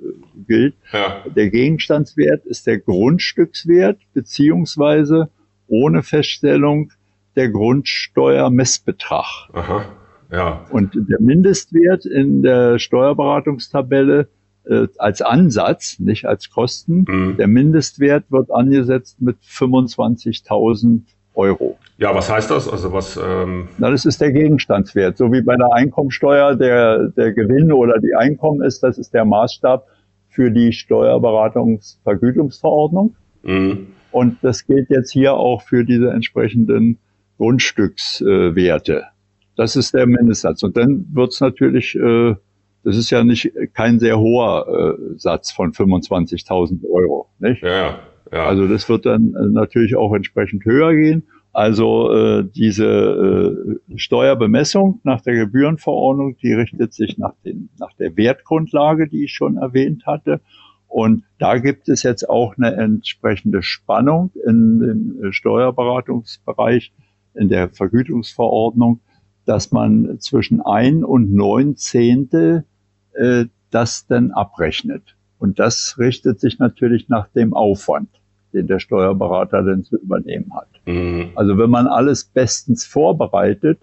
gilt. 0.47 0.75
Ja. 0.93 1.23
Der 1.35 1.51
Gegenstandswert 1.51 2.45
ist 2.45 2.67
der 2.67 2.79
Grundstückswert 2.79 3.99
beziehungsweise 4.13 5.31
ohne 5.69 6.03
Feststellung 6.03 6.93
der 7.35 7.49
Grundsteuermessbetrag. 7.49 9.49
Aha, 9.55 9.85
ja. 10.31 10.67
Und 10.71 10.95
der 10.95 11.21
Mindestwert 11.21 12.05
in 12.05 12.43
der 12.43 12.79
Steuerberatungstabelle 12.79 14.29
äh, 14.65 14.87
als 14.99 15.23
Ansatz, 15.23 15.99
nicht 15.99 16.27
als 16.27 16.51
Kosten, 16.51 17.07
Mhm. 17.09 17.37
der 17.39 17.49
Mindestwert 17.49 18.25
wird 18.31 18.51
angesetzt 18.51 19.21
mit 19.21 19.37
25.000 19.43 21.03
Euro. 21.35 21.79
Ja, 21.99 22.15
was 22.15 22.31
heißt 22.31 22.51
das? 22.51 22.67
Also 22.69 22.93
was, 22.93 23.17
ähm, 23.17 23.69
Na, 23.79 23.91
das 23.91 24.05
ist 24.05 24.21
der 24.21 24.33
Gegenstandswert. 24.33 25.17
So 25.17 25.33
wie 25.33 25.41
bei 25.43 25.57
der 25.57 25.73
Einkommensteuer 25.73 26.57
der, 26.57 27.09
der 27.09 27.33
Gewinn 27.33 27.73
oder 27.73 27.99
die 28.01 28.15
Einkommen 28.15 28.63
ist, 28.63 28.83
das 28.83 28.99
ist 28.99 29.15
der 29.15 29.25
Maßstab 29.25 29.87
für 30.29 30.51
die 30.51 30.73
Steuerberatungs-Vergütungsverordnung. 30.73 33.17
mhm. 33.43 33.87
Und 34.11 34.37
das 34.43 34.67
gilt 34.67 34.91
jetzt 34.91 35.11
hier 35.11 35.33
auch 35.35 35.63
für 35.63 35.85
diese 35.87 36.11
entsprechenden 36.11 36.99
Grundstückswerte. 37.39 39.05
Das 39.57 39.75
ist 39.75 39.95
der 39.95 40.07
Mindestsatz. 40.07 40.63
Und 40.63 40.77
dann 40.77 41.07
wird's 41.13 41.41
natürlich, 41.41 41.95
äh, 41.95 42.35
das 42.85 42.99
ist 42.99 43.09
ja 43.11 43.25
nicht 43.25 43.51
kein 43.73 43.99
sehr 43.99 44.19
hoher 44.19 44.67
äh, 44.69 44.93
Satz 45.19 45.51
von 45.51 45.73
25.000 45.73 46.85
Euro. 46.91 47.31
Nicht? 47.39 47.63
ja, 47.63 48.01
ja. 48.33 48.47
Also 48.47 48.67
das 48.67 48.89
wird 48.89 49.07
dann 49.07 49.35
äh, 49.35 49.47
natürlich 49.49 49.97
auch 49.97 50.15
entsprechend 50.15 50.65
höher 50.65 50.95
gehen. 50.95 51.25
Also 51.53 52.11
äh, 52.13 52.45
diese 52.45 52.87
äh, 52.87 53.99
Steuerbemessung 53.99 55.01
nach 55.05 55.21
der 55.21 55.35
Gebührenverordnung, 55.35 56.37
die 56.39 56.55
richtet 56.55 56.95
sich 56.95 57.19
nach, 57.19 57.35
den, 57.45 57.69
nach 57.79 57.93
der 57.99 58.17
Wertgrundlage, 58.17 59.07
die 59.07 59.25
ich 59.25 59.35
schon 59.35 59.59
erwähnt 59.59 60.07
hatte. 60.07 60.41
Und 60.89 61.25
da 61.39 61.59
gibt 61.59 61.89
es 61.89 62.03
jetzt 62.03 62.29
auch 62.29 62.57
eine 62.57 62.75
entsprechende 62.75 63.63
Spannung 63.63 64.31
in 64.47 64.79
dem 64.79 65.25
äh, 65.25 65.33
Steuerberatungsbereich, 65.33 66.93
in 67.35 67.49
der 67.49 67.69
Vergütungsverordnung, 67.69 69.01
dass 69.45 69.73
man 69.73 70.19
zwischen 70.21 70.61
ein 70.61 71.05
und 71.05 71.33
neun 71.35 71.77
Zehntel 71.77 72.65
äh, 73.13 73.47
das 73.71 74.07
dann 74.07 74.31
abrechnet. 74.31 75.17
Und 75.39 75.59
das 75.59 75.97
richtet 75.99 76.41
sich 76.41 76.59
natürlich 76.59 77.09
nach 77.09 77.29
dem 77.29 77.53
Aufwand, 77.53 78.22
den 78.53 78.67
der 78.67 78.79
Steuerberater 78.79 79.63
dann 79.63 79.85
zu 79.85 79.97
übernehmen 79.97 80.53
hat. 80.55 80.69
mhm. 80.87 81.31
Also 81.35 81.59
wenn 81.59 81.71
man 81.71 81.87
alles 81.87 82.25
bestens 82.25 82.85
vorbereitet 82.85 83.79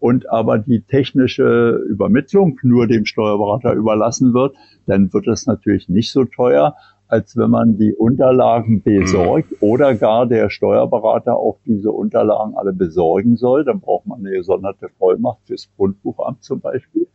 und 0.00 0.30
aber 0.30 0.58
die 0.58 0.82
technische 0.82 1.80
Übermittlung 1.88 2.58
nur 2.62 2.86
dem 2.86 3.04
Steuerberater 3.04 3.72
überlassen 3.72 4.34
wird, 4.34 4.54
dann 4.86 5.12
wird 5.12 5.26
es 5.26 5.46
natürlich 5.46 5.88
nicht 5.88 6.12
so 6.12 6.24
teuer, 6.24 6.74
als 7.08 7.36
wenn 7.36 7.50
man 7.50 7.78
die 7.78 7.94
Unterlagen 7.94 8.82
besorgt 8.82 9.54
oder 9.60 9.94
gar 9.94 10.26
der 10.26 10.50
Steuerberater 10.50 11.36
auch 11.36 11.58
diese 11.64 11.90
Unterlagen 11.90 12.54
alle 12.54 12.74
besorgen 12.74 13.36
soll. 13.36 13.64
Dann 13.64 13.80
braucht 13.80 14.06
man 14.06 14.20
eine 14.20 14.30
gesonderte 14.30 14.90
Vollmacht 14.98 15.38
fürs 15.46 15.70
Grundbuchamt 15.76 16.42
zum 16.44 16.60
Beispiel. 16.60 17.08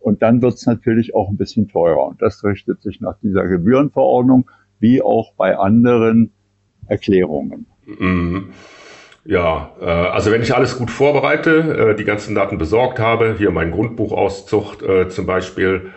Und 0.00 0.22
dann 0.22 0.42
wird 0.42 0.54
es 0.54 0.66
natürlich 0.66 1.14
auch 1.14 1.28
ein 1.28 1.36
bisschen 1.36 1.68
teurer. 1.68 2.06
Und 2.08 2.20
das 2.20 2.42
richtet 2.42 2.82
sich 2.82 3.00
nach 3.00 3.16
dieser 3.22 3.46
Gebührenverordnung 3.46 4.50
wie 4.80 5.02
auch 5.02 5.32
bei 5.34 5.56
anderen 5.56 6.32
Erklärungen. 6.88 7.66
Mhm. 7.86 8.50
Ja, 9.26 9.72
äh, 9.80 9.84
also 9.86 10.30
wenn 10.32 10.42
ich 10.42 10.54
alles 10.54 10.76
gut 10.78 10.90
vorbereite, 10.90 11.92
äh, 11.92 11.96
die 11.96 12.04
ganzen 12.04 12.34
Daten 12.34 12.58
besorgt 12.58 12.98
habe, 12.98 13.34
hier 13.38 13.50
mein 13.50 13.70
Grundbuchauszug 13.70 14.82
äh, 14.82 15.08
zum 15.08 15.24
Beispiel, 15.26 15.92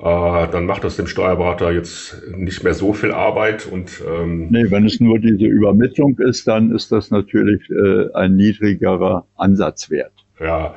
äh, 0.00 0.02
dann 0.04 0.66
macht 0.66 0.82
das 0.82 0.96
dem 0.96 1.06
Steuerberater 1.06 1.70
jetzt 1.70 2.20
nicht 2.36 2.64
mehr 2.64 2.74
so 2.74 2.92
viel 2.92 3.12
Arbeit 3.12 3.66
und 3.66 4.02
ähm, 4.08 4.48
Nee, 4.50 4.68
wenn 4.70 4.84
es 4.84 4.98
nur 4.98 5.20
diese 5.20 5.44
Übermittlung 5.46 6.18
ist, 6.18 6.48
dann 6.48 6.74
ist 6.74 6.90
das 6.90 7.10
natürlich 7.12 7.62
äh, 7.70 8.12
ein 8.14 8.34
niedrigerer 8.36 9.26
Ansatzwert. 9.36 10.12
ja. 10.40 10.74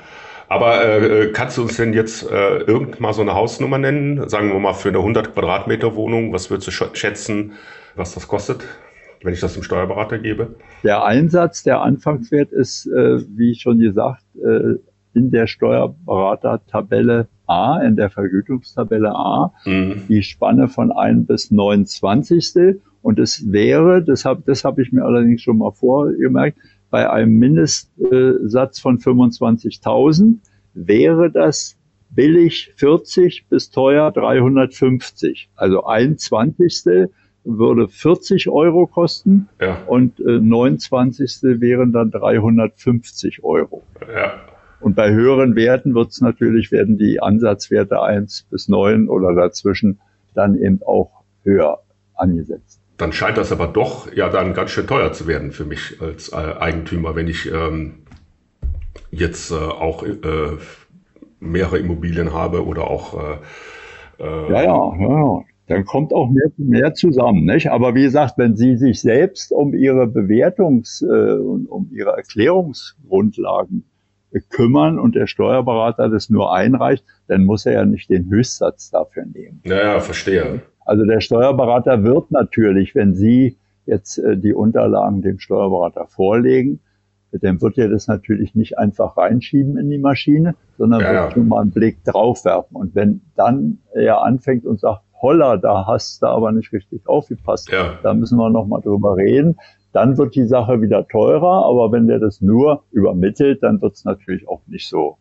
Aber 0.48 0.86
äh, 0.86 1.32
kannst 1.34 1.58
du 1.58 1.64
uns 1.64 1.76
denn 1.78 1.94
jetzt 1.94 2.30
äh, 2.30 2.58
irgend 2.60 3.00
mal 3.00 3.14
so 3.14 3.22
eine 3.24 3.34
Hausnummer 3.34 3.80
nennen? 3.80 4.30
Sagen 4.30 4.50
wir 4.54 4.60
mal 4.60 4.74
für 4.74 4.90
eine 4.90 5.00
100 5.00 5.34
Quadratmeter 5.34 5.96
Wohnung, 5.96 6.34
was 6.34 6.52
würdest 6.52 6.68
du 6.68 6.72
sch- 6.72 6.96
schätzen, 6.96 7.54
was 7.96 8.14
das 8.14 8.28
kostet, 8.28 8.64
wenn 9.26 9.34
ich 9.34 9.40
das 9.42 9.54
dem 9.54 9.64
Steuerberater 9.64 10.20
gebe? 10.20 10.56
Der 10.84 11.04
Einsatz, 11.04 11.64
der 11.64 11.82
Anfangswert 11.82 12.52
ist, 12.52 12.86
äh, 12.88 13.20
wie 13.36 13.56
schon 13.56 13.80
gesagt, 13.80 14.24
äh, 14.44 14.76
in 15.14 15.32
der 15.32 15.48
Steuerberatertabelle 15.48 17.28
A, 17.48 17.80
in 17.82 17.96
der 17.96 18.10
Vergütungstabelle 18.10 19.14
A, 19.14 19.54
Mhm. 19.66 20.04
die 20.10 20.24
Spanne 20.24 20.68
von 20.68 20.92
1 20.92 21.28
bis 21.28 21.52
29. 21.52 22.80
Und 23.02 23.20
es 23.20 23.52
wäre, 23.52 24.04
das 24.04 24.26
habe 24.26 24.44
das 24.46 24.64
hab 24.66 24.80
ich 24.80 24.92
mir 24.92 25.04
allerdings 25.06 25.42
schon 25.42 25.58
mal 25.60 25.72
vorgemerkt, 25.72 26.58
bei 26.90 27.10
einem 27.10 27.34
Mindestsatz 27.38 28.80
von 28.80 29.00
25.000 29.00 30.38
wäre 30.74 31.30
das 31.32 31.76
billig 32.10 32.72
40 32.78 33.48
bis 33.50 33.70
teuer 33.70 34.12
350. 34.12 35.50
Also 35.56 35.86
ein 35.86 36.18
Zwanzigstel 36.18 37.12
würde 37.46 37.88
40 37.88 38.50
Euro 38.50 38.88
kosten 38.88 39.48
Ja, 39.62 39.78
und 39.88 40.20
äh, 40.20 40.40
29. 40.40 41.44
wären 41.62 41.94
dann 41.94 42.12
350 42.12 43.44
Euro. 43.44 43.84
ja. 44.14 44.34
Und 44.82 44.96
bei 44.96 45.10
höheren 45.12 45.56
Werten 45.56 45.96
wird 45.96 46.12
es 46.12 46.22
natürlich, 46.22 46.72
werden 46.72 46.98
die 46.98 47.20
Ansatzwerte 47.20 48.02
1 48.04 48.48
bis 48.52 48.68
9 48.68 49.08
oder 49.10 49.34
dazwischen 49.34 50.00
dann 50.36 50.56
eben 50.56 50.82
auch 50.84 51.24
höher 51.44 51.80
angesetzt. 52.14 52.82
Dann 52.98 53.12
scheint 53.12 53.38
das 53.38 53.52
aber 53.52 53.68
doch 53.68 54.14
ja 54.14 54.30
dann 54.30 54.54
ganz 54.54 54.72
schön 54.72 54.86
teuer 54.86 55.12
zu 55.12 55.28
werden 55.28 55.52
für 55.52 55.66
mich 55.66 56.00
als 56.02 56.32
äh, 56.32 56.36
Eigentümer, 56.36 57.16
wenn 57.16 57.28
ich 57.28 57.52
ähm, 57.52 58.06
jetzt 59.12 59.52
äh, 59.52 59.56
auch 59.56 60.04
äh, 60.04 60.16
mehrere 61.40 61.80
Immobilien 61.80 62.34
habe 62.34 62.66
oder 62.66 62.88
auch 62.88 63.14
äh, 64.20 64.24
äh, 64.24 64.52
Ja, 64.52 64.62
ja, 64.64 64.94
ja, 65.00 65.10
ja. 65.10 65.44
Dann 65.68 65.86
kommt 65.86 66.14
auch 66.14 66.30
mehr, 66.30 66.52
mehr 66.58 66.94
zusammen, 66.94 67.46
nicht? 67.46 67.72
Aber 67.72 67.96
wie 67.96 68.04
gesagt, 68.04 68.38
wenn 68.38 68.56
Sie 68.56 68.78
sich 68.78 69.02
selbst 69.02 69.52
um 69.52 69.74
Ihre 69.74 70.04
Bewertungs- 70.04 71.04
äh, 71.04 71.40
und 71.40 71.68
um 71.68 71.90
Ihre 71.92 72.12
Erklärungsgrundlagen 72.12 73.84
äh, 74.32 74.42
kümmern 74.50 75.00
und 75.00 75.16
der 75.16 75.26
Steuerberater 75.26 76.10
das 76.10 76.30
nur 76.30 76.54
einreicht, 76.54 77.04
dann 77.28 77.46
muss 77.46 77.66
er 77.66 77.74
ja 77.74 77.86
nicht 77.86 78.10
den 78.10 78.30
Höchstsatz 78.30 78.92
dafür 78.92 79.26
nehmen. 79.26 79.62
Naja, 79.66 80.00
verstehe. 80.00 80.62
Also 80.86 81.04
der 81.04 81.20
Steuerberater 81.20 82.04
wird 82.04 82.30
natürlich, 82.30 82.94
wenn 82.94 83.16
Sie 83.16 83.58
jetzt 83.88 84.20
äh, 84.20 84.38
die 84.38 84.54
Unterlagen 84.54 85.24
dem 85.24 85.40
Steuerberater 85.40 86.06
vorlegen, 86.06 86.80
dann 87.32 87.62
wird 87.62 87.78
er 87.78 87.90
das 87.90 88.08
natürlich 88.08 88.56
nicht 88.56 88.78
einfach 88.78 89.18
reinschieben 89.18 89.78
in 89.78 89.90
die 89.90 89.98
Maschine, 89.98 90.56
sondern 90.78 91.02
Ja, 91.02 91.24
wird 91.24 91.34
schon 91.34 91.48
mal 91.48 91.62
einen 91.62 91.72
Blick 91.72 92.04
drauf 92.04 92.46
werfen. 92.46 92.76
Und 92.76 92.96
wenn 92.96 93.22
dann 93.36 93.80
er 93.94 94.22
anfängt 94.22 94.66
und 94.66 94.80
sagt, 94.80 95.02
holla, 95.22 95.58
da 95.58 95.86
hast 95.88 96.22
du 96.22 96.28
aber 96.28 96.52
nicht 96.52 96.72
richtig 96.74 97.08
aufgepasst, 97.08 97.72
Ja. 97.72 98.00
da 98.04 98.14
müssen 98.14 98.38
wir 98.38 98.50
nochmal 98.50 98.82
drüber 98.82 99.16
reden, 99.16 99.58
dann 99.94 100.18
wird 100.18 100.36
die 100.36 100.46
Sache 100.46 100.82
wieder 100.82 101.08
teurer. 101.08 101.66
Aber 101.66 101.92
wenn 101.92 102.08
der 102.08 102.20
das 102.20 102.42
nur 102.42 102.84
übermittelt, 102.92 103.64
dann 103.64 103.82
wird 103.82 103.94
es 103.94 104.04
natürlich 104.04 104.48
auch 104.48 104.62
nicht 104.68 104.88
so 104.90 105.18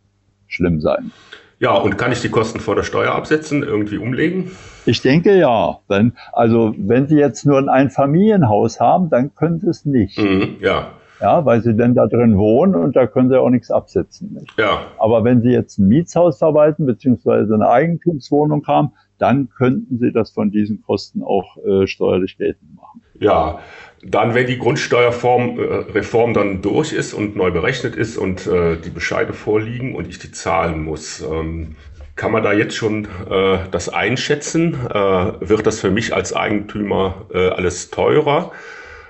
schlimm 0.49 0.81
sein. 0.81 1.13
Ja, 1.61 1.77
und 1.77 1.97
kann 1.97 2.11
ich 2.11 2.21
die 2.21 2.29
Kosten 2.29 2.59
vor 2.59 2.75
der 2.75 2.83
Steuer 2.83 3.15
absetzen, 3.15 3.63
irgendwie 3.63 3.99
umlegen? 3.99 4.51
Ich 4.85 5.01
denke 5.01 5.39
ja. 5.39 5.79
Wenn, 5.89 6.13
also 6.33 6.75
wenn 6.77 7.07
Sie 7.07 7.17
jetzt 7.17 7.47
nur 7.47 7.59
ein 7.59 7.69
Einfamilienhaus 7.69 8.81
haben, 8.81 9.09
dann 9.09 9.35
können 9.35 9.61
Sie 9.61 9.69
es 9.69 9.85
nicht. 9.85 10.19
Mhm, 10.19 10.57
ja, 10.61 10.89
Ja, 11.25 11.43
weil 11.47 11.63
Sie 11.63 11.75
denn 11.75 11.95
da 11.95 12.07
drin 12.07 12.37
wohnen 12.37 12.75
und 12.75 12.95
da 12.97 13.07
können 13.07 13.31
Sie 13.31 13.41
auch 13.41 13.49
nichts 13.49 13.71
absetzen. 13.71 14.35
Nicht? 14.35 14.53
ja, 14.59 14.83
Aber 14.99 15.25
wenn 15.25 15.41
Sie 15.41 15.49
jetzt 15.49 15.79
ein 15.79 15.89
Mietshaus 15.89 16.37
verwalten 16.37 16.85
beziehungsweise 16.85 17.55
eine 17.55 17.67
Eigentumswohnung 17.67 18.67
haben, 18.67 18.93
dann 19.17 19.49
könnten 19.49 19.99
Sie 19.99 20.13
das 20.13 20.33
von 20.33 20.51
diesen 20.51 20.83
Kosten 20.83 21.23
auch 21.23 21.57
äh, 21.65 21.87
steuerlich 21.87 22.37
geltend 22.37 22.77
machen. 22.77 23.01
ja. 23.19 23.59
Dann, 24.07 24.35
wenn 24.35 24.47
die 24.47 24.59
Grundsteuerreform 24.59 25.59
äh, 25.59 26.33
dann 26.35 26.61
durch 26.61 26.93
ist 26.93 27.15
und 27.15 27.37
neu 27.37 27.51
berechnet 27.51 27.97
ist 27.97 28.19
und 28.19 28.47
äh, 28.47 28.77
die 28.77 28.91
Bescheide 28.91 29.33
vorliegen 29.33 29.95
und 29.95 30.07
ich 30.09 30.19
die 30.19 30.31
zahlen 30.31 30.85
muss, 30.85 31.23
ähm, 31.23 31.77
kann 32.15 32.31
man 32.31 32.43
da 32.43 32.53
jetzt 32.53 32.77
schon 32.77 33.07
äh, 33.31 33.61
das 33.71 33.89
einschätzen? 33.89 34.75
Äh, 34.75 34.97
wird 35.41 35.67
das 35.67 35.81
für 35.81 35.91
mich 35.91 36.15
als 36.15 36.35
Eigentümer 36.35 37.25
äh, 37.33 37.49
alles 37.49 37.89
teurer 37.89 38.53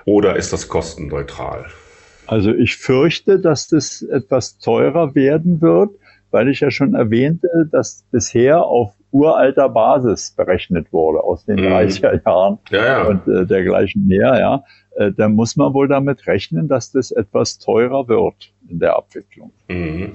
oder 0.05 0.37
ist 0.37 0.53
das 0.53 0.69
kostenneutral? 0.69 1.65
Also 2.27 2.51
ich 2.53 2.75
fürchte, 2.77 3.39
dass 3.39 3.67
das 3.67 4.01
etwas 4.01 4.57
teurer 4.59 5.15
werden 5.15 5.61
wird, 5.61 5.91
weil 6.31 6.49
ich 6.49 6.59
ja 6.59 6.71
schon 6.71 6.93
erwähnte, 6.95 7.47
dass 7.71 8.03
bisher 8.11 8.63
auf 8.63 8.91
uralter 9.11 9.69
Basis 9.69 10.31
berechnet 10.31 10.91
wurde 10.91 11.21
aus 11.23 11.45
den 11.45 11.57
Mhm. 11.57 11.67
30er 11.67 12.21
Jahren 12.25 12.57
Ja, 12.69 12.85
ja. 12.85 13.03
und 13.05 13.27
äh, 13.27 13.45
dergleichen 13.45 14.07
mehr, 14.07 14.37
ja. 14.39 14.63
Äh, 14.97 15.11
da 15.15 15.29
muss 15.29 15.55
man 15.55 15.73
wohl 15.73 15.87
damit 15.87 16.27
rechnen, 16.27 16.67
dass 16.67 16.91
das 16.91 17.11
etwas 17.11 17.57
teurer 17.59 18.07
wird. 18.07 18.51
in 18.67 18.79
der 18.79 18.95
Abwicklung. 18.97 19.51
Mhm. 19.67 20.13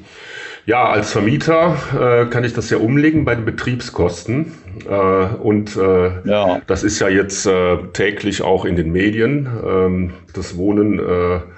Ja, 0.67 0.89
als 0.89 1.13
Vermieter 1.13 1.77
äh, 1.95 2.27
kann 2.27 2.43
ich 2.43 2.53
das 2.53 2.69
ja 2.69 2.79
umlegen 2.79 3.25
bei 3.25 3.37
den 3.37 3.45
Betriebskosten. 3.45 4.53
Äh, 4.89 5.37
und 5.37 5.77
äh, 5.77 6.29
ja. 6.29 6.61
das 6.67 6.83
ist 6.83 7.01
ja 7.01 7.09
jetzt 7.09 7.47
äh, 7.47 7.77
täglich 7.93 8.43
auch 8.43 8.65
in 8.65 8.77
den 8.77 8.93
Medien. 8.93 9.49
Ähm, 9.65 10.13
das 10.35 10.57
Wohnen 10.57 11.01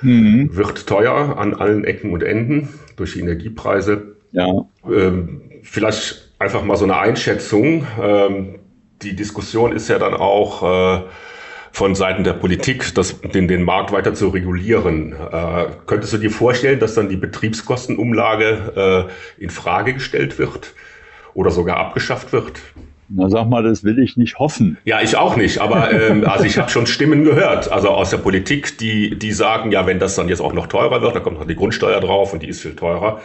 mhm. 0.00 0.56
wird 0.56 0.86
teuer 0.86 1.36
an 1.38 1.54
allen 1.54 1.84
Ecken 1.84 2.10
und 2.10 2.22
Enden 2.22 2.68
durch 2.96 3.14
die 3.14 3.20
Energiepreise. 3.20 4.16
Ja. 4.32 4.48
Ähm, 4.90 5.42
vielleicht 5.62 6.30
einfach 6.38 6.64
mal 6.64 6.76
so 6.76 6.84
eine 6.84 6.96
Einschätzung. 6.98 7.86
Ähm, 8.00 8.58
die 9.02 9.14
Diskussion 9.14 9.72
ist 9.72 9.88
ja 9.88 9.98
dann 9.98 10.14
auch 10.14 11.02
von 11.72 11.94
Seiten 11.94 12.22
der 12.22 12.34
Politik, 12.34 12.94
das, 12.94 13.20
den, 13.20 13.48
den 13.48 13.62
Markt 13.62 13.92
weiter 13.92 14.14
zu 14.14 14.28
regulieren. 14.28 15.12
Äh, 15.12 15.66
könntest 15.86 16.12
du 16.12 16.18
dir 16.18 16.30
vorstellen, 16.30 16.78
dass 16.78 16.94
dann 16.94 17.08
die 17.08 17.16
Betriebskostenumlage 17.16 19.08
äh, 19.38 19.42
in 19.42 19.50
Frage 19.50 19.94
gestellt 19.94 20.38
wird 20.38 20.74
oder 21.34 21.50
sogar 21.50 21.78
abgeschafft 21.78 22.32
wird? 22.32 22.60
Na 23.14 23.28
sag 23.28 23.48
mal, 23.48 23.62
das 23.62 23.84
will 23.84 23.98
ich 23.98 24.16
nicht 24.16 24.38
hoffen. 24.38 24.78
Ja, 24.84 25.00
ich 25.02 25.16
auch 25.16 25.36
nicht. 25.36 25.58
Aber 25.58 25.92
ähm, 25.92 26.24
also 26.26 26.44
ich 26.44 26.58
habe 26.58 26.70
schon 26.70 26.86
Stimmen 26.86 27.24
gehört, 27.24 27.70
also 27.70 27.88
aus 27.88 28.10
der 28.10 28.18
Politik, 28.18 28.78
die 28.78 29.18
die 29.18 29.32
sagen, 29.32 29.70
ja, 29.70 29.86
wenn 29.86 29.98
das 29.98 30.14
dann 30.14 30.28
jetzt 30.28 30.40
auch 30.40 30.52
noch 30.52 30.66
teurer 30.66 31.02
wird, 31.02 31.14
da 31.14 31.20
kommt 31.20 31.38
noch 31.38 31.46
die 31.46 31.56
Grundsteuer 31.56 32.00
drauf 32.00 32.32
und 32.32 32.42
die 32.42 32.48
ist 32.48 32.62
viel 32.62 32.74
teurer. 32.74 33.20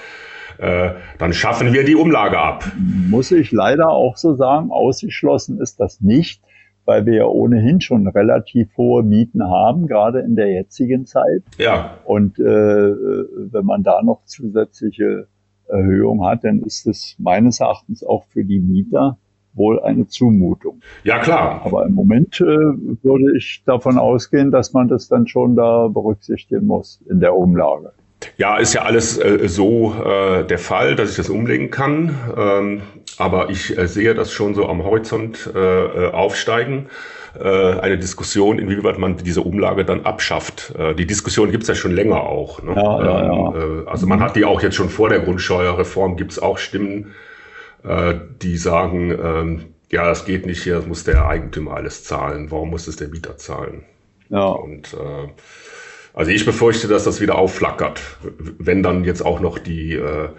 Äh, 0.58 0.92
dann 1.20 1.34
schaffen 1.34 1.72
wir 1.72 1.84
die 1.86 1.96
Umlage 1.96 2.40
ab. 2.40 2.66
Muss 2.78 3.32
ich 3.32 3.52
leider 3.52 3.90
auch 3.90 4.18
so 4.18 4.36
sagen, 4.36 4.72
ausgeschlossen 4.72 5.62
ist 5.62 5.80
das 5.80 6.02
nicht 6.02 6.42
weil 6.88 7.06
wir 7.06 7.16
ja 7.16 7.26
ohnehin 7.26 7.82
schon 7.82 8.08
relativ 8.08 8.70
hohe 8.78 9.04
Mieten 9.04 9.44
haben, 9.44 9.88
gerade 9.88 10.22
in 10.22 10.38
der 10.38 10.54
jetzigen 10.54 11.06
Zeit. 11.06 11.44
Ja. 11.58 11.98
Und 12.06 12.40
äh, 12.40 12.44
wenn 12.44 13.66
man 13.66 13.84
da 13.84 14.02
noch 14.02 14.24
zusätzliche 14.24 15.28
Erhöhung 15.68 16.26
hat, 16.26 16.46
dann 16.46 16.62
ist 16.62 16.88
es 16.88 17.18
meines 17.20 17.60
Erachtens 17.60 18.06
auch 18.06 18.24
für 18.28 18.46
die 18.46 18.62
Mieter 18.62 19.18
wohl 19.58 19.80
eine 19.82 20.08
Zumutung. 20.08 20.82
Ja, 21.04 21.20
klar. 21.20 21.62
Aber 21.66 21.86
im 21.86 21.94
Moment 21.94 22.40
äh, 22.40 22.46
würde 22.46 23.38
ich 23.38 23.64
davon 23.66 23.98
ausgehen, 23.98 24.52
dass 24.52 24.74
man 24.74 24.88
das 24.88 25.08
dann 25.08 25.28
schon 25.28 25.56
da 25.56 25.88
berücksichtigen 25.88 26.68
muss 26.68 27.02
in 27.10 27.20
der 27.20 27.36
Umlage. 27.36 27.92
Ja, 28.38 28.58
ist 28.58 28.74
ja 28.74 28.82
alles 28.82 29.18
äh, 29.18 29.48
so 29.48 29.94
äh, 29.94 30.44
der 30.44 30.60
Fall, 30.60 30.96
dass 30.96 31.12
ich 31.12 31.18
das 31.18 31.30
umlegen 31.30 31.70
kann. 31.70 32.16
Ähm, 32.36 32.82
aber 33.18 33.50
ich 33.50 33.78
äh, 33.78 33.88
sehe 33.88 34.14
das 34.14 34.32
schon 34.32 34.56
so 34.56 34.68
am 34.68 34.84
Horizont 34.84 35.50
äh, 35.54 35.60
äh, 35.60 36.12
aufsteigen. 36.12 36.88
Äh, 37.40 37.80
eine 37.80 37.98
Diskussion, 37.98 38.60
inwieweit 38.60 38.98
man 38.98 39.18
diese 39.18 39.42
Umlage 39.42 39.86
dann 39.86 40.06
abschafft. 40.06 40.74
Die 40.98 41.06
Diskussion 41.06 41.52
gibt 41.52 41.64
es 41.64 41.70
ja 41.70 41.76
schon 41.76 41.92
länger 41.92 42.22
auch. 42.22 42.64
Ne? 42.64 42.74
Ja, 42.76 43.04
ja, 43.04 43.24
ja. 43.26 43.54
Ähm, 43.56 43.84
äh, 43.86 43.90
also 43.90 44.08
man 44.08 44.22
hat 44.22 44.36
die 44.36 44.46
auch 44.46 44.62
jetzt 44.62 44.76
schon 44.76 44.90
vor 44.90 45.10
der 45.10 45.20
Grundsteuerreform, 45.20 46.18
gibt 46.18 46.32
es 46.32 46.40
auch 46.40 46.58
Stimmen, 46.58 47.14
äh, 47.88 48.20
die 48.42 48.58
sagen, 48.58 49.12
äh, 49.12 49.96
ja, 49.96 50.06
das 50.06 50.26
geht 50.26 50.46
nicht 50.46 50.64
hier, 50.64 50.76
das 50.76 50.86
muss 50.86 51.04
der 51.04 51.28
Eigentümer 51.28 51.76
alles 51.76 52.04
zahlen. 52.04 52.52
Warum 52.52 52.70
muss 52.70 52.88
es 52.88 52.98
der 52.98 53.08
Mieter 53.08 53.38
zahlen? 53.38 53.84
Ja. 54.30 54.48
Und 54.48 54.94
äh, 54.94 55.30
also 56.14 56.32
ich 56.32 56.46
befürchte, 56.46 56.88
dass 56.88 57.04
das 57.04 57.22
wieder 57.22 57.38
aufflackert, 57.38 58.02
wenn 58.60 58.84
dann 58.84 59.04
jetzt 59.04 59.26
auch 59.26 59.40
noch 59.40 59.60
die, 59.60 59.94
äh, 59.94 60.30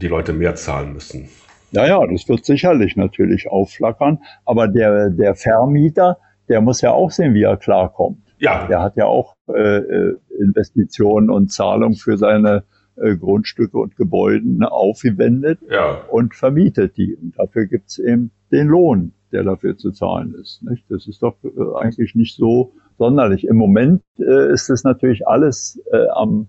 die 0.00 0.08
Leute 0.08 0.32
mehr 0.32 0.54
zahlen 0.54 0.94
müssen. 0.94 1.28
Ja, 1.70 1.86
ja, 1.86 2.06
das 2.06 2.28
wird 2.28 2.44
sicherlich 2.44 2.96
natürlich 2.96 3.50
aufflackern, 3.50 4.20
aber 4.46 4.66
der, 4.68 5.10
der 5.10 5.34
Vermieter, 5.34 6.18
der 6.48 6.62
muss 6.62 6.80
ja 6.80 6.92
auch 6.92 7.10
sehen, 7.10 7.34
wie 7.34 7.42
er 7.42 7.58
klarkommt. 7.58 8.22
Ja. 8.38 8.66
Der 8.66 8.80
hat 8.80 8.96
ja 8.96 9.04
auch 9.04 9.36
äh, 9.48 9.78
äh 9.78 10.16
Investitionen 10.40 11.28
und 11.28 11.52
Zahlungen 11.52 11.96
für 11.96 12.16
seine 12.16 12.62
äh, 13.00 13.16
Grundstücke 13.16 13.78
und 13.78 13.96
Gebäude 13.96 14.70
aufgewendet 14.70 15.60
ja. 15.70 16.02
und 16.10 16.34
vermietet 16.34 16.96
die. 16.96 17.14
Und 17.14 17.38
dafür 17.38 17.66
gibt's 17.66 17.98
eben 17.98 18.30
den 18.50 18.68
Lohn, 18.68 19.12
der 19.32 19.44
dafür 19.44 19.76
zu 19.76 19.90
zahlen 19.90 20.34
ist. 20.34 20.62
Nicht? 20.62 20.84
Das 20.88 21.06
ist 21.06 21.22
doch 21.22 21.36
äh, 21.44 21.78
eigentlich 21.80 22.14
nicht 22.14 22.36
so 22.36 22.72
sonderlich. 22.98 23.46
Im 23.46 23.56
Moment 23.56 24.02
äh, 24.18 24.52
ist 24.52 24.70
es 24.70 24.84
natürlich 24.84 25.26
alles 25.26 25.80
äh, 25.92 26.08
am 26.14 26.48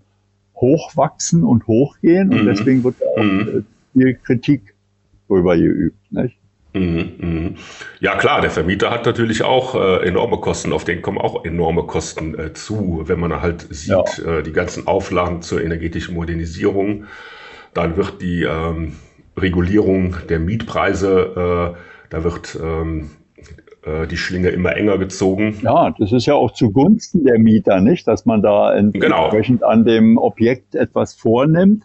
Hochwachsen 0.56 1.44
und 1.44 1.66
Hochgehen 1.66 2.32
und 2.32 2.42
mhm. 2.42 2.46
deswegen 2.46 2.84
wird 2.84 2.96
auch 3.16 3.22
mhm. 3.22 3.64
viel 3.92 4.14
Kritik 4.14 4.74
drüber 5.26 5.56
geübt. 5.56 6.12
Nicht? 6.12 6.36
Mhm, 6.72 7.12
mhm. 7.18 7.56
Ja 7.98 8.16
klar, 8.16 8.40
der 8.40 8.50
Vermieter 8.50 8.90
hat 8.90 9.04
natürlich 9.04 9.42
auch 9.42 9.74
äh, 9.74 10.06
enorme 10.06 10.38
Kosten, 10.38 10.72
auf 10.72 10.84
den 10.84 11.02
kommen 11.02 11.18
auch 11.18 11.44
enorme 11.44 11.82
Kosten 11.82 12.38
äh, 12.38 12.52
zu, 12.52 13.02
wenn 13.06 13.18
man 13.18 13.42
halt 13.42 13.66
sieht, 13.70 13.88
ja. 14.18 14.38
äh, 14.38 14.42
die 14.42 14.52
ganzen 14.52 14.86
Auflagen 14.86 15.42
zur 15.42 15.62
energetischen 15.62 16.14
Modernisierung, 16.14 17.06
dann 17.74 17.96
wird 17.96 18.22
die 18.22 18.44
ähm, 18.44 18.94
Regulierung 19.36 20.16
der 20.28 20.38
Mietpreise, 20.38 21.74
äh, 21.74 21.78
da 22.10 22.24
wird 22.24 22.58
ähm, 22.62 23.10
äh, 23.82 24.06
die 24.06 24.16
Schlinge 24.16 24.50
immer 24.50 24.76
enger 24.76 24.98
gezogen. 24.98 25.58
Ja, 25.62 25.94
das 25.98 26.12
ist 26.12 26.26
ja 26.26 26.34
auch 26.34 26.52
zugunsten 26.52 27.24
der 27.24 27.38
Mieter, 27.38 27.80
nicht? 27.80 28.06
Dass 28.06 28.26
man 28.26 28.42
da 28.42 28.74
genau. 28.92 29.24
entsprechend 29.24 29.60
genau. 29.60 29.72
an 29.72 29.84
dem 29.84 30.18
Objekt 30.18 30.74
etwas 30.74 31.14
vornimmt. 31.14 31.84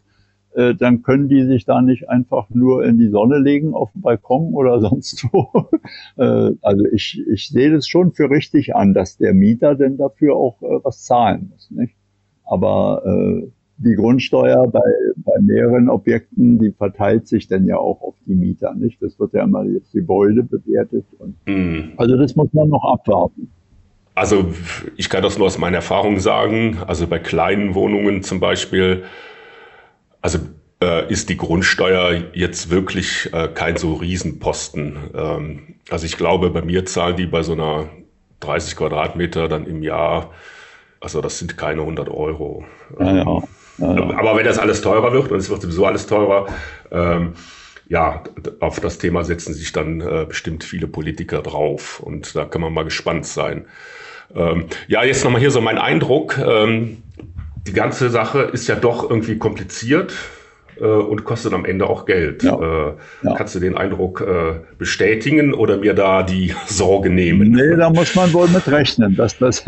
Äh, 0.56 0.76
dann 0.76 1.02
können 1.02 1.28
die 1.28 1.44
sich 1.44 1.66
da 1.66 1.82
nicht 1.82 2.10
einfach 2.10 2.50
nur 2.50 2.86
in 2.86 2.98
die 2.98 3.10
Sonne 3.10 3.40
legen 3.40 3.74
auf 3.74 3.92
dem 3.92 4.02
Balkon 4.02 4.54
oder 4.54 4.80
sonst 4.90 5.28
wo. 5.32 5.70
Äh, 6.18 6.52
also 6.62 6.86
ich, 6.92 7.22
ich 7.30 7.50
sehe 7.50 7.72
das 7.72 7.88
schon 7.88 8.14
für 8.14 8.30
richtig 8.30 8.76
an, 8.76 8.94
dass 8.94 9.18
der 9.18 9.34
Mieter 9.34 9.76
denn 9.76 9.98
dafür 9.98 10.36
auch 10.36 10.62
was 10.62 11.04
zahlen 11.04 11.50
muss. 11.52 11.70
Nicht? 11.72 11.96
Aber 12.46 13.04
äh, 13.06 13.48
die 13.78 13.96
Grundsteuer 13.96 14.68
bei, 14.68 14.82
bei 15.18 15.42
mehreren 15.42 15.90
Objekten, 15.90 16.60
die 16.60 16.72
verteilt 16.72 17.28
sich 17.28 17.48
dann 17.48 17.66
ja 17.66 17.78
auch 17.78 18.02
auf 18.02 18.16
die 18.26 18.36
Mieter, 18.36 18.74
nicht? 18.74 19.02
Das 19.02 19.20
wird 19.20 19.34
ja 19.34 19.44
immer 19.44 19.66
jetzt 19.66 19.92
Gebäude 19.92 20.44
bewertet. 20.44 21.06
Und, 21.18 21.36
mm. 21.46 21.94
Also 21.98 22.16
das 22.16 22.36
muss 22.36 22.54
man 22.54 22.70
noch 22.70 22.86
abwarten. 22.86 23.50
Also 24.14 24.46
ich 24.96 25.10
kann 25.10 25.24
das 25.24 25.38
nur 25.38 25.48
aus 25.48 25.58
meiner 25.58 25.78
Erfahrung 25.78 26.20
sagen. 26.20 26.78
Also 26.88 27.06
bei 27.06 27.20
kleinen 27.20 27.76
Wohnungen 27.76 28.24
zum 28.24 28.40
Beispiel, 28.40 29.04
also 30.26 30.40
äh, 30.82 31.08
ist 31.14 31.30
die 31.30 31.38
Grundsteuer 31.38 32.24
jetzt 32.34 32.72
wirklich 32.72 33.32
äh, 33.32 33.48
kein 33.48 33.78
so 33.78 33.94
Riesenposten. 33.94 34.98
Ähm, 35.14 35.76
also 35.92 36.08
ich 36.08 36.18
glaube, 36.18 36.50
bei 36.50 36.64
mir 36.64 36.84
zahlen 36.88 37.16
die 37.16 37.28
bei 37.28 37.44
so 37.44 37.52
einer 37.52 37.90
30 38.40 38.76
Quadratmeter 38.76 39.48
dann 39.48 39.68
im 39.68 39.84
Jahr, 39.84 40.32
also 41.00 41.22
das 41.22 41.38
sind 41.38 41.60
keine 41.60 41.82
100 41.82 42.10
Euro. 42.10 42.66
Ja, 43.00 43.18
ja. 43.18 43.44
Aber 43.78 44.36
wenn 44.36 44.46
das 44.46 44.58
alles 44.58 44.82
teurer 44.82 45.14
wird, 45.14 45.32
und 45.32 45.38
es 45.38 45.52
wird 45.52 45.62
sowieso 45.62 45.86
alles 45.86 46.08
teurer, 46.08 46.48
ähm, 46.90 47.34
ja, 47.88 48.24
auf 48.62 48.80
das 48.80 48.98
Thema 48.98 49.24
setzen 49.24 49.54
sich 49.54 49.74
dann 49.74 50.02
äh, 50.02 50.26
bestimmt 50.28 50.64
viele 50.64 50.88
Politiker 50.88 51.44
drauf. 51.44 52.00
Und 52.00 52.36
da 52.36 52.46
kann 52.46 52.62
man 52.62 52.74
mal 52.74 52.84
gespannt 52.84 53.28
sein. 53.28 53.68
Ähm, 54.36 54.66
ja, 54.88 55.04
jetzt 55.04 55.24
nochmal 55.24 55.40
hier 55.40 55.52
so 55.52 55.62
mein 55.62 55.78
Eindruck. 55.78 56.40
Ähm, 56.40 57.04
die 57.66 57.74
ganze 57.74 58.10
Sache 58.10 58.42
ist 58.42 58.68
ja 58.68 58.76
doch 58.76 59.10
irgendwie 59.10 59.38
kompliziert 59.38 60.14
äh, 60.80 60.86
und 60.86 61.24
kostet 61.24 61.54
am 61.54 61.66
Ende 61.66 61.88
auch 61.88 62.06
Geld. 62.06 62.44
Ja. 62.44 62.60
Äh, 62.60 62.94
ja. 63.24 63.36
Kannst 63.36 63.56
du 63.56 63.60
den 63.60 63.76
Eindruck 63.78 64.22
äh, 64.22 64.60
bestätigen 64.78 65.54
oder 65.54 65.78
mir 65.78 65.94
da 65.94 66.24
die 66.24 66.54
Sorge 66.68 67.10
nehmen? 67.10 67.52
Nee, 67.52 67.76
da 67.76 67.90
muss 67.90 68.16
man 68.16 68.32
wohl 68.34 68.48
mit 68.50 68.68
rechnen, 68.68 69.16
dass 69.16 69.38
das 69.38 69.64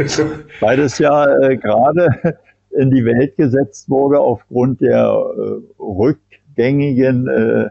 beides 0.60 0.98
ja 0.98 1.26
äh, 1.38 1.56
gerade 1.56 2.36
in 2.78 2.90
die 2.90 3.04
Welt 3.04 3.36
gesetzt 3.36 3.88
wurde 3.88 4.20
aufgrund 4.20 4.80
der 4.80 5.12
äh, 5.36 5.82
rückgängigen 5.82 7.26
äh, 7.28 7.70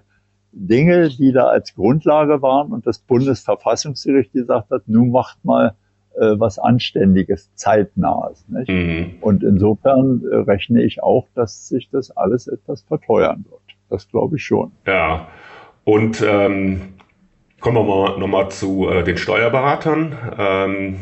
Dinge, 0.51 1.09
die 1.09 1.31
da 1.31 1.45
als 1.45 1.73
Grundlage 1.75 2.41
waren 2.41 2.71
und 2.73 2.85
das 2.85 2.99
Bundesverfassungsgericht 2.99 4.33
gesagt 4.33 4.71
hat, 4.71 4.81
nun 4.87 5.11
macht 5.11 5.37
mal 5.45 5.75
äh, 6.19 6.39
was 6.39 6.59
Anständiges, 6.59 7.53
Zeitnahes. 7.55 8.45
Nicht? 8.49 8.69
Mhm. 8.69 9.15
Und 9.21 9.43
insofern 9.43 10.21
äh, 10.29 10.35
rechne 10.35 10.83
ich 10.83 11.01
auch, 11.01 11.27
dass 11.35 11.67
sich 11.67 11.89
das 11.91 12.15
alles 12.15 12.47
etwas 12.47 12.81
verteuern 12.83 13.45
wird. 13.49 13.61
Das 13.89 14.07
glaube 14.09 14.35
ich 14.35 14.43
schon. 14.43 14.71
Ja, 14.85 15.27
und 15.83 16.21
ähm, 16.21 16.93
kommen 17.59 17.77
wir 17.77 17.83
mal 17.83 18.19
nochmal 18.19 18.49
zu 18.49 18.87
äh, 18.89 19.03
den 19.03 19.17
Steuerberatern. 19.17 20.17
Ähm, 20.37 20.95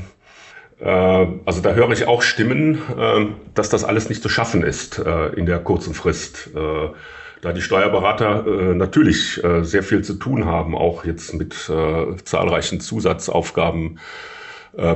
äh, 0.79 1.27
also 1.45 1.61
da 1.61 1.73
höre 1.73 1.91
ich 1.91 2.07
auch 2.07 2.21
Stimmen, 2.21 2.81
ähm, 2.97 3.35
dass 3.53 3.69
das 3.69 3.83
alles 3.83 4.09
nicht 4.09 4.21
zu 4.21 4.29
schaffen 4.29 4.63
ist 4.63 4.99
äh, 4.99 5.29
in 5.29 5.45
der 5.45 5.59
kurzen 5.59 5.93
Frist. 5.93 6.51
Äh, 6.55 6.89
da 7.41 7.53
die 7.53 7.61
Steuerberater 7.61 8.73
natürlich 8.73 9.39
sehr 9.61 9.83
viel 9.83 10.03
zu 10.03 10.15
tun 10.15 10.45
haben, 10.45 10.75
auch 10.75 11.05
jetzt 11.05 11.35
mit 11.35 11.53
zahlreichen 11.53 12.79
Zusatzaufgaben 12.79 13.99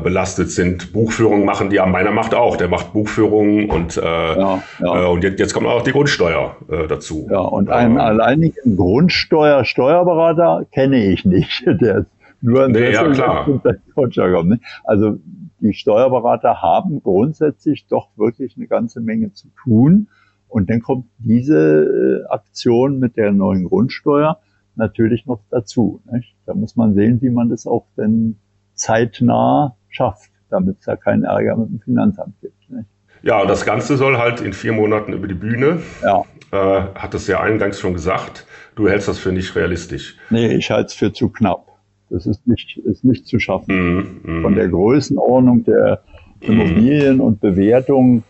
belastet 0.03 0.51
sind. 0.51 0.93
Buchführung 0.93 1.43
machen 1.43 1.71
die 1.71 1.77
ja, 1.77 1.87
meiner 1.87 2.11
macht 2.11 2.35
auch. 2.35 2.55
Der 2.55 2.67
macht 2.67 2.93
Buchführung 2.93 3.69
und, 3.69 3.95
ja, 3.95 4.61
ja. 4.79 5.05
und 5.07 5.23
jetzt, 5.23 5.53
kommt 5.53 5.65
auch 5.65 5.81
die 5.81 5.91
Grundsteuer 5.91 6.55
dazu. 6.87 7.27
Ja, 7.31 7.39
und 7.39 7.71
einen 7.71 7.97
alleinigen 7.97 8.77
Grundsteuer-Steuerberater 8.77 10.65
kenne 10.71 11.05
ich 11.05 11.25
nicht. 11.25 11.65
Der 11.81 12.05
nur 12.41 12.67
nee, 12.67 12.91
ja, 12.91 13.09
klar. 13.09 13.47
Also 14.83 15.19
die 15.59 15.73
Steuerberater 15.73 16.61
haben 16.61 17.01
grundsätzlich 17.03 17.85
doch 17.87 18.09
wirklich 18.17 18.57
eine 18.57 18.67
ganze 18.67 18.99
Menge 18.99 19.31
zu 19.33 19.47
tun. 19.63 20.07
Und 20.47 20.69
dann 20.69 20.81
kommt 20.81 21.05
diese 21.19 22.25
äh, 22.27 22.27
Aktion 22.29 22.99
mit 22.99 23.15
der 23.15 23.31
neuen 23.31 23.65
Grundsteuer 23.65 24.39
natürlich 24.75 25.25
noch 25.25 25.39
dazu. 25.49 26.01
Nicht? 26.11 26.35
Da 26.45 26.53
muss 26.55 26.75
man 26.75 26.93
sehen, 26.95 27.21
wie 27.21 27.29
man 27.29 27.49
das 27.49 27.67
auch 27.67 27.85
denn 27.95 28.37
zeitnah 28.81 29.75
schafft, 29.89 30.31
damit 30.49 30.79
es 30.79 30.85
da 30.85 30.95
keinen 30.95 31.23
Ärger 31.23 31.55
mit 31.55 31.69
dem 31.69 31.79
Finanzamt 31.79 32.33
gibt. 32.41 32.69
Nicht? 32.69 32.87
Ja, 33.23 33.41
und 33.41 33.49
das 33.49 33.65
Ganze 33.65 33.97
soll 33.97 34.17
halt 34.17 34.41
in 34.41 34.53
vier 34.53 34.73
Monaten 34.73 35.13
über 35.13 35.27
die 35.27 35.35
Bühne. 35.35 35.79
Ja. 36.01 36.23
Äh, 36.51 36.81
hat 36.95 37.13
es 37.13 37.27
ja 37.27 37.39
eingangs 37.39 37.79
schon 37.79 37.93
gesagt. 37.93 38.45
Du 38.75 38.89
hältst 38.89 39.07
das 39.07 39.19
für 39.19 39.31
nicht 39.31 39.55
realistisch. 39.55 40.17
Nee, 40.29 40.47
ich 40.47 40.71
halte 40.71 40.87
es 40.87 40.93
für 40.93 41.13
zu 41.13 41.29
knapp. 41.29 41.67
Das 42.09 42.25
ist 42.25 42.45
nicht, 42.45 42.77
ist 42.77 43.05
nicht 43.05 43.25
zu 43.27 43.39
schaffen. 43.39 43.73
Mm, 43.73 44.39
mm. 44.39 44.41
Von 44.41 44.55
der 44.55 44.67
Größenordnung 44.67 45.63
der 45.63 46.01
Immobilien 46.41 47.17
mm. 47.17 47.21
und 47.21 47.39
Bewertung, 47.39 48.23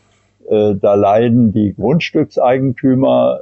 äh, 0.50 0.76
da 0.76 0.94
leiden 0.94 1.54
die 1.54 1.74
Grundstückseigentümer 1.74 3.40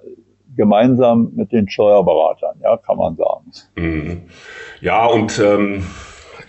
gemeinsam 0.55 1.31
mit 1.35 1.51
den 1.51 1.69
Steuerberatern, 1.69 2.55
ja, 2.61 2.77
kann 2.77 2.97
man 2.97 3.15
sagen. 3.15 3.51
Mhm. 3.75 4.21
Ja, 4.81 5.05
und 5.05 5.39
ähm, 5.39 5.83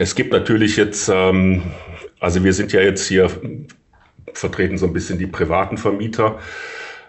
es 0.01 0.15
gibt 0.15 0.33
natürlich 0.33 0.77
jetzt, 0.79 1.11
ähm, 1.15 1.61
also 2.21 2.43
wir 2.43 2.55
sind 2.55 2.73
ja 2.73 2.81
jetzt 2.81 3.07
hier 3.07 3.29
vertreten 4.33 4.79
so 4.79 4.87
ein 4.87 4.95
bisschen 4.95 5.19
die 5.19 5.27
privaten 5.27 5.77
Vermieter. 5.77 6.39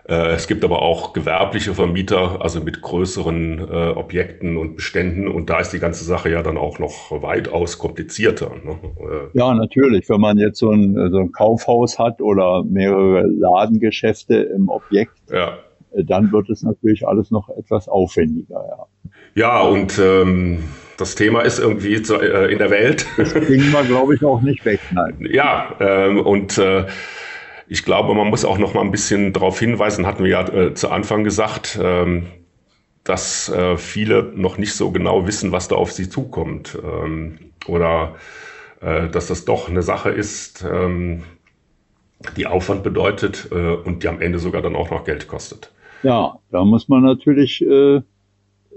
Äh, 0.10 0.34
es 0.34 0.46
gibt 0.46 0.66
aber 0.66 0.82
auch 0.82 1.14
gewerbliche 1.14 1.74
Vermieter, 1.74 2.42
also 2.42 2.60
mit 2.60 2.82
größeren 2.82 3.60
äh, 3.60 3.88
Objekten 3.92 4.58
und 4.58 4.76
Beständen. 4.76 5.30
Und 5.30 5.50
da 5.50 5.62
ist 5.62 5.72
die 5.72 5.80
ganze 5.80 6.04
Sache 6.04 6.30
ja 6.30 6.44
dann 6.44 6.58
auch 6.58 6.80
noch 6.80 7.12
weitaus 7.24 7.78
komplizierter. 7.78 8.52
Ne? 8.62 8.78
Äh, 9.00 9.38
ja, 9.40 9.54
natürlich. 9.54 10.10
Wenn 10.10 10.20
man 10.20 10.38
jetzt 10.38 10.60
so 10.60 10.72
ein, 10.72 11.12
so 11.12 11.20
ein 11.20 11.32
Kaufhaus 11.32 11.98
hat 11.98 12.20
oder 12.22 12.66
mehrere 12.66 13.26
Ladengeschäfte 13.26 14.36
im 14.36 14.68
Objekt, 14.68 15.14
ja. 15.32 15.60
Äh, 15.94 16.04
dann 16.04 16.32
wird 16.32 16.50
es 16.50 16.64
natürlich 16.64 17.08
alles 17.08 17.32
noch 17.32 17.50
etwas 17.50 17.88
aufwendiger. 17.88 18.88
Ja, 19.36 19.60
ja 19.60 19.62
und 19.62 20.00
ähm, 20.00 20.64
das 20.98 21.16
Thema 21.16 21.42
ist 21.42 21.60
irgendwie 21.60 22.02
zu, 22.02 22.16
äh, 22.20 22.52
in 22.52 22.60
der 22.60 22.70
Welt. 22.70 23.06
Das 23.18 23.34
kriegen 23.34 23.72
wir, 23.72 23.84
glaube 23.84 24.16
ich, 24.16 24.24
auch 24.24 24.42
nicht 24.42 24.64
weg. 24.66 24.80
Nein. 24.92 25.28
Ja, 25.32 25.76
ähm, 25.80 26.20
und 26.20 26.58
äh, 26.58 26.86
ich 27.68 27.84
glaube, 27.84 28.14
man 28.14 28.28
muss 28.28 28.46
auch 28.46 28.58
noch 28.58 28.74
mal 28.74 28.82
ein 28.82 28.92
bisschen 28.92 29.34
darauf 29.34 29.60
hinweisen, 29.60 30.06
hatten 30.06 30.24
wir 30.24 30.32
ja 30.32 30.48
äh, 30.48 30.74
zu 30.74 30.90
Anfang 30.90 31.24
gesagt, 31.24 31.80
ähm, 31.82 32.28
dass 33.04 33.50
äh, 33.50 33.78
viele 33.78 34.32
noch 34.36 34.58
nicht 34.58 34.74
so 34.74 34.92
genau 34.92 35.26
wissen, 35.26 35.52
was 35.52 35.68
da 35.68 35.76
auf 35.76 35.92
sie 35.92 36.08
zukommt. 36.08 36.78
Ähm, 36.84 37.40
oder 37.66 38.16
äh, 38.82 39.08
dass 39.08 39.28
das 39.28 39.46
doch 39.46 39.70
eine 39.70 39.82
Sache 39.82 40.12
ist, 40.12 40.64
ähm, 40.70 41.24
die 42.38 42.46
Aufwand 42.46 42.84
bedeutet 42.84 43.52
und 43.52 44.04
die 44.04 44.08
am 44.08 44.22
Ende 44.22 44.38
sogar 44.38 44.62
dann 44.62 44.76
auch 44.76 44.92
noch 44.92 45.06
Geld 45.06 45.28
kostet. 45.28 45.72
Ja, 46.04 46.36
da 46.52 46.66
muss 46.66 46.90
man 46.90 47.04
natürlich 47.04 47.62
äh, 47.62 48.02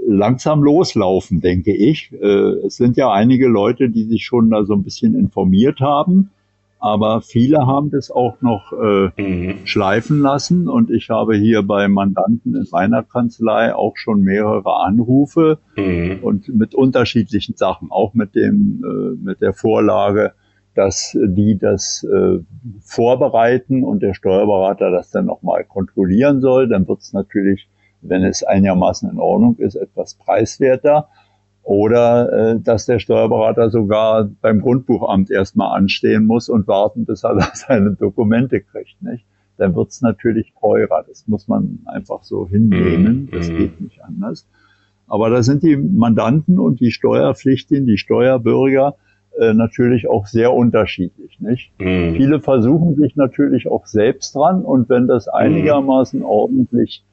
langsam 0.07 0.63
loslaufen, 0.63 1.41
denke 1.41 1.75
ich. 1.75 2.13
Äh, 2.13 2.67
es 2.67 2.77
sind 2.77 2.97
ja 2.97 3.13
einige 3.13 3.49
Leute, 3.49 3.89
die 3.89 4.05
sich 4.05 4.25
schon 4.25 4.51
da 4.51 4.65
so 4.65 4.75
ein 4.75 4.83
bisschen 4.83 5.15
informiert 5.15 5.81
haben 5.81 6.31
aber 6.85 7.23
viele 7.23 7.67
haben 7.67 7.91
das 7.91 8.11
auch 8.11 8.43
noch 8.43 8.71
äh, 8.75 9.09
mhm. 9.17 9.61
schleifen 9.65 10.21
lassen 10.21 10.69
und 10.69 10.91
ich 10.91 11.09
habe 11.09 11.35
hier 11.35 11.63
bei 11.63 11.89
Mandanten 11.89 12.55
in 12.55 12.67
meiner 12.71 13.03
Kanzlei 13.03 13.75
auch 13.75 13.97
schon 13.97 14.21
mehrere 14.21 14.81
Anrufe 14.81 15.61
mhm. 15.77 16.19
und 16.21 16.55
mit 16.55 16.75
unterschiedlichen 16.75 17.57
Sachen, 17.57 17.91
auch 17.91 18.13
mit 18.13 18.35
dem 18.35 18.85
äh, 18.85 19.17
mit 19.17 19.41
der 19.41 19.55
Vorlage, 19.55 20.35
dass 20.75 21.17
die 21.17 21.57
das 21.59 22.05
äh, 22.05 22.41
vorbereiten 22.81 23.85
und 23.85 24.03
der 24.03 24.15
Steuerberater 24.15 24.91
das 24.91 25.11
dann 25.11 25.27
nochmal 25.27 25.65
kontrollieren 25.65 26.41
soll. 26.41 26.69
Dann 26.69 26.89
wird 26.89 27.01
es 27.01 27.13
natürlich, 27.13 27.69
wenn 28.03 28.25
es 28.25 28.43
einigermaßen 28.43 29.11
in 29.11 29.19
Ordnung 29.19 29.57
ist, 29.57 29.77
etwas 29.77 30.15
preiswerter. 30.15 31.09
Oder 31.63 32.33
äh, 32.33 32.61
dass 32.61 32.85
der 32.87 32.99
Steuerberater 32.99 33.71
sogar 33.71 34.29
beim 34.43 34.61
Grundbuchamt 34.61 35.31
erstmal 35.31 35.77
anstehen 35.77 36.27
muss 36.27 36.49
und 36.49 36.67
warten, 36.69 37.07
bis 37.07 37.25
er 37.25 37.39
seine 37.55 37.93
Dokumente 37.93 38.61
kriegt. 38.61 39.01
Nicht? 39.01 39.25
Dann 39.57 39.75
wird's 39.75 40.03
natürlich 40.03 40.53
teurer. 40.61 41.05
Das 41.09 41.27
muss 41.29 41.49
man 41.49 41.81
einfach 41.87 42.23
so 42.23 42.47
hinnehmen. 42.49 43.23
Mhm. 43.23 43.31
Das 43.31 43.49
mhm. 43.49 43.57
geht 43.57 43.81
nicht 43.81 44.05
anders. 44.05 44.47
Aber 45.07 45.31
da 45.31 45.43
sind 45.43 45.63
die 45.63 45.77
Mandanten 45.77 46.59
und 46.59 46.81
die 46.81 46.91
Steuerpflichtigen, 46.91 47.87
die 47.87 47.99
Steuerbürger 47.99 48.97
äh, 49.39 49.55
natürlich 49.55 50.09
auch 50.09 50.27
sehr 50.27 50.53
unterschiedlich. 50.53 51.41
Nicht? 51.41 51.73
Mhm. 51.79 52.15
Viele 52.17 52.41
versuchen 52.41 52.97
sich 52.97 53.17
natürlich 53.17 53.69
auch 53.69 53.87
selbst 53.87 54.35
dran 54.35 54.63
und 54.63 54.89
wenn 54.89 55.07
das 55.07 55.27
mhm. 55.27 55.33
einigermaßen 55.35 56.23
ordentlich 56.23 57.05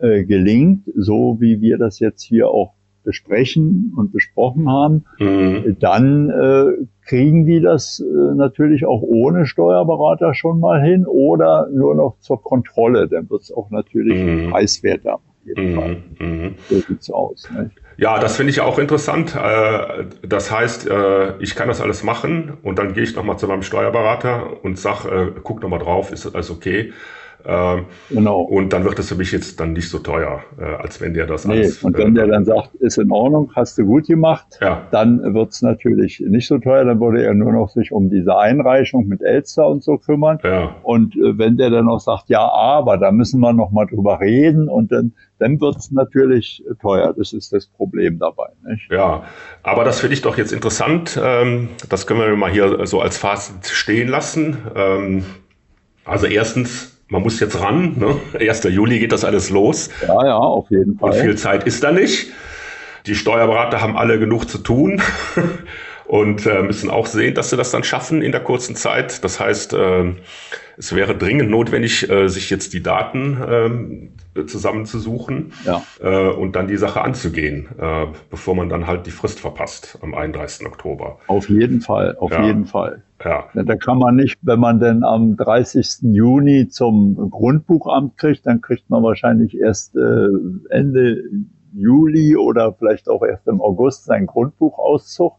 äh, 0.00 0.24
gelingt, 0.24 0.84
so 0.94 1.36
wie 1.40 1.60
wir 1.60 1.78
das 1.78 1.98
jetzt 1.98 2.22
hier 2.22 2.48
auch 2.48 2.72
besprechen 3.02 3.94
und 3.96 4.12
besprochen 4.12 4.68
haben, 4.68 5.04
mhm. 5.18 5.76
dann 5.80 6.30
äh, 6.30 6.86
kriegen 7.06 7.46
die 7.46 7.60
das 7.60 8.00
äh, 8.00 8.34
natürlich 8.34 8.84
auch 8.84 9.02
ohne 9.02 9.46
Steuerberater 9.46 10.34
schon 10.34 10.60
mal 10.60 10.82
hin 10.82 11.06
oder 11.06 11.68
nur 11.72 11.94
noch 11.94 12.18
zur 12.20 12.42
Kontrolle. 12.42 13.08
Dann 13.08 13.28
wird 13.30 13.42
es 13.42 13.52
auch 13.52 13.70
natürlich 13.70 14.22
mhm. 14.22 14.50
preiswerter. 14.50 15.20
Jeden 15.44 15.72
mhm. 15.72 15.74
Fall. 15.74 16.02
Mhm. 16.18 16.54
So 16.68 16.80
sieht's 16.80 17.10
aus. 17.10 17.48
Nicht? 17.50 17.76
Ja, 17.96 18.18
das 18.18 18.36
finde 18.36 18.50
ich 18.50 18.60
auch 18.60 18.78
interessant. 18.78 19.34
Äh, 19.34 20.06
das 20.26 20.50
heißt, 20.50 20.88
äh, 20.88 21.36
ich 21.38 21.54
kann 21.54 21.68
das 21.68 21.80
alles 21.80 22.02
machen 22.02 22.56
und 22.62 22.78
dann 22.78 22.94
gehe 22.94 23.02
ich 23.02 23.14
nochmal 23.14 23.38
zu 23.38 23.46
meinem 23.46 23.62
Steuerberater 23.62 24.64
und 24.64 24.78
sage, 24.78 25.34
äh, 25.36 25.40
guck 25.42 25.62
nochmal 25.62 25.80
drauf, 25.80 26.10
ist 26.10 26.24
das 26.24 26.34
alles 26.34 26.50
okay? 26.50 26.92
Ähm, 27.44 27.86
genau. 28.08 28.40
Und 28.40 28.72
dann 28.72 28.84
wird 28.84 28.98
es 28.98 29.08
für 29.08 29.14
mich 29.14 29.32
jetzt 29.32 29.60
dann 29.60 29.72
nicht 29.72 29.88
so 29.88 29.98
teuer, 29.98 30.40
äh, 30.58 30.64
als 30.64 31.00
wenn 31.00 31.14
der 31.14 31.26
das 31.26 31.46
nee, 31.46 31.58
alles, 31.58 31.82
Und 31.82 31.96
wenn 31.96 32.12
äh, 32.16 32.20
der 32.20 32.26
dann 32.28 32.44
sagt, 32.44 32.74
ist 32.76 32.98
in 32.98 33.10
Ordnung, 33.10 33.50
hast 33.54 33.78
du 33.78 33.84
gut 33.84 34.06
gemacht, 34.06 34.58
ja. 34.60 34.86
dann 34.90 35.34
wird 35.34 35.50
es 35.50 35.62
natürlich 35.62 36.20
nicht 36.20 36.46
so 36.46 36.58
teuer. 36.58 36.84
Dann 36.84 37.00
würde 37.00 37.24
er 37.24 37.34
nur 37.34 37.52
noch 37.52 37.68
sich 37.68 37.92
um 37.92 38.10
diese 38.10 38.36
Einreichung 38.36 39.06
mit 39.06 39.22
Elster 39.22 39.66
und 39.68 39.82
so 39.82 39.98
kümmern. 39.98 40.38
Ja. 40.42 40.76
Und 40.82 41.16
äh, 41.16 41.38
wenn 41.38 41.56
der 41.56 41.70
dann 41.70 41.86
noch 41.86 42.00
sagt, 42.00 42.28
ja, 42.28 42.46
aber 42.46 42.98
da 42.98 43.12
müssen 43.12 43.40
wir 43.40 43.52
noch 43.52 43.70
mal 43.70 43.86
drüber 43.86 44.20
reden 44.20 44.68
und 44.68 44.92
dann 44.92 45.12
dann 45.40 45.60
wird 45.60 45.76
es 45.76 45.90
natürlich 45.90 46.62
teuer. 46.80 47.14
Das 47.16 47.32
ist 47.32 47.52
das 47.52 47.66
Problem 47.66 48.18
dabei. 48.18 48.48
Nicht? 48.66 48.90
Ja, 48.90 49.24
aber 49.62 49.84
das 49.84 50.00
finde 50.00 50.14
ich 50.14 50.22
doch 50.22 50.36
jetzt 50.36 50.52
interessant. 50.52 51.18
Ähm, 51.22 51.68
das 51.88 52.06
können 52.06 52.20
wir 52.20 52.36
mal 52.36 52.50
hier 52.50 52.86
so 52.86 53.00
als 53.00 53.16
Fazit 53.16 53.66
stehen 53.66 54.08
lassen. 54.08 54.58
Ähm, 54.76 55.24
also 56.04 56.26
erstens, 56.26 56.99
man 57.10 57.22
muss 57.22 57.38
jetzt 57.40 57.60
ran. 57.60 57.96
Ne? 57.98 58.16
1. 58.40 58.64
Juli 58.64 58.98
geht 58.98 59.12
das 59.12 59.24
alles 59.24 59.50
los. 59.50 59.90
Ja, 60.06 60.26
ja, 60.26 60.36
auf 60.36 60.70
jeden 60.70 60.98
Fall. 60.98 61.10
Und 61.10 61.16
viel 61.16 61.36
Zeit 61.36 61.64
ist 61.64 61.84
da 61.84 61.92
nicht. 61.92 62.32
Die 63.06 63.14
Steuerberater 63.14 63.80
haben 63.80 63.96
alle 63.96 64.18
genug 64.18 64.48
zu 64.48 64.58
tun 64.58 65.02
und 66.06 66.46
äh, 66.46 66.62
müssen 66.62 66.90
auch 66.90 67.06
sehen, 67.06 67.34
dass 67.34 67.50
sie 67.50 67.56
das 67.56 67.70
dann 67.70 67.82
schaffen 67.82 68.22
in 68.22 68.32
der 68.32 68.42
kurzen 68.42 68.76
Zeit. 68.76 69.24
Das 69.24 69.40
heißt, 69.40 69.72
äh, 69.72 70.12
es 70.76 70.94
wäre 70.94 71.16
dringend 71.16 71.50
notwendig, 71.50 72.08
äh, 72.10 72.28
sich 72.28 72.50
jetzt 72.50 72.72
die 72.72 72.82
Daten 72.82 74.10
äh, 74.34 74.46
zusammenzusuchen 74.46 75.52
ja. 75.64 75.82
äh, 76.00 76.28
und 76.28 76.56
dann 76.56 76.68
die 76.68 76.76
Sache 76.76 77.00
anzugehen, 77.00 77.68
äh, 77.78 78.06
bevor 78.30 78.54
man 78.54 78.68
dann 78.68 78.86
halt 78.86 79.06
die 79.06 79.10
Frist 79.10 79.40
verpasst 79.40 79.98
am 80.02 80.14
31. 80.14 80.66
Oktober. 80.66 81.18
Auf 81.26 81.48
jeden 81.48 81.80
Fall, 81.80 82.16
auf 82.18 82.30
ja. 82.30 82.44
jeden 82.44 82.66
Fall. 82.66 83.02
Ja. 83.24 83.44
Da 83.54 83.76
kann 83.76 83.98
man 83.98 84.16
nicht, 84.16 84.38
wenn 84.42 84.60
man 84.60 84.80
denn 84.80 85.04
am 85.04 85.36
30. 85.36 86.12
Juni 86.12 86.68
zum 86.68 87.30
Grundbuchamt 87.30 88.16
kriegt, 88.16 88.46
dann 88.46 88.60
kriegt 88.60 88.88
man 88.88 89.02
wahrscheinlich 89.02 89.58
erst 89.58 89.94
äh, 89.96 90.28
Ende 90.70 91.24
Juli 91.72 92.36
oder 92.36 92.72
vielleicht 92.72 93.08
auch 93.08 93.22
erst 93.22 93.46
im 93.46 93.60
August 93.60 94.04
seinen 94.04 94.26
Grundbuchauszug. 94.26 95.34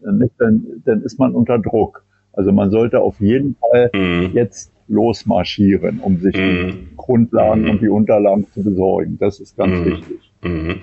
Dann, 0.00 0.62
dann 0.84 1.02
ist 1.02 1.18
man 1.18 1.34
unter 1.34 1.58
Druck. 1.58 2.04
Also 2.32 2.52
man 2.52 2.70
sollte 2.70 3.00
auf 3.00 3.20
jeden 3.20 3.56
Fall 3.56 3.90
mhm. 3.94 4.30
jetzt 4.32 4.72
losmarschieren, 4.88 6.00
um 6.00 6.18
sich 6.18 6.36
mhm. 6.36 6.40
die 6.40 6.96
Grundlagen 6.96 7.62
mhm. 7.62 7.70
und 7.70 7.82
die 7.82 7.88
Unterlagen 7.88 8.46
zu 8.52 8.62
besorgen. 8.62 9.18
Das 9.18 9.40
ist 9.40 9.56
ganz 9.56 9.78
mhm. 9.78 9.84
wichtig. 9.86 10.25
Mhm. 10.46 10.80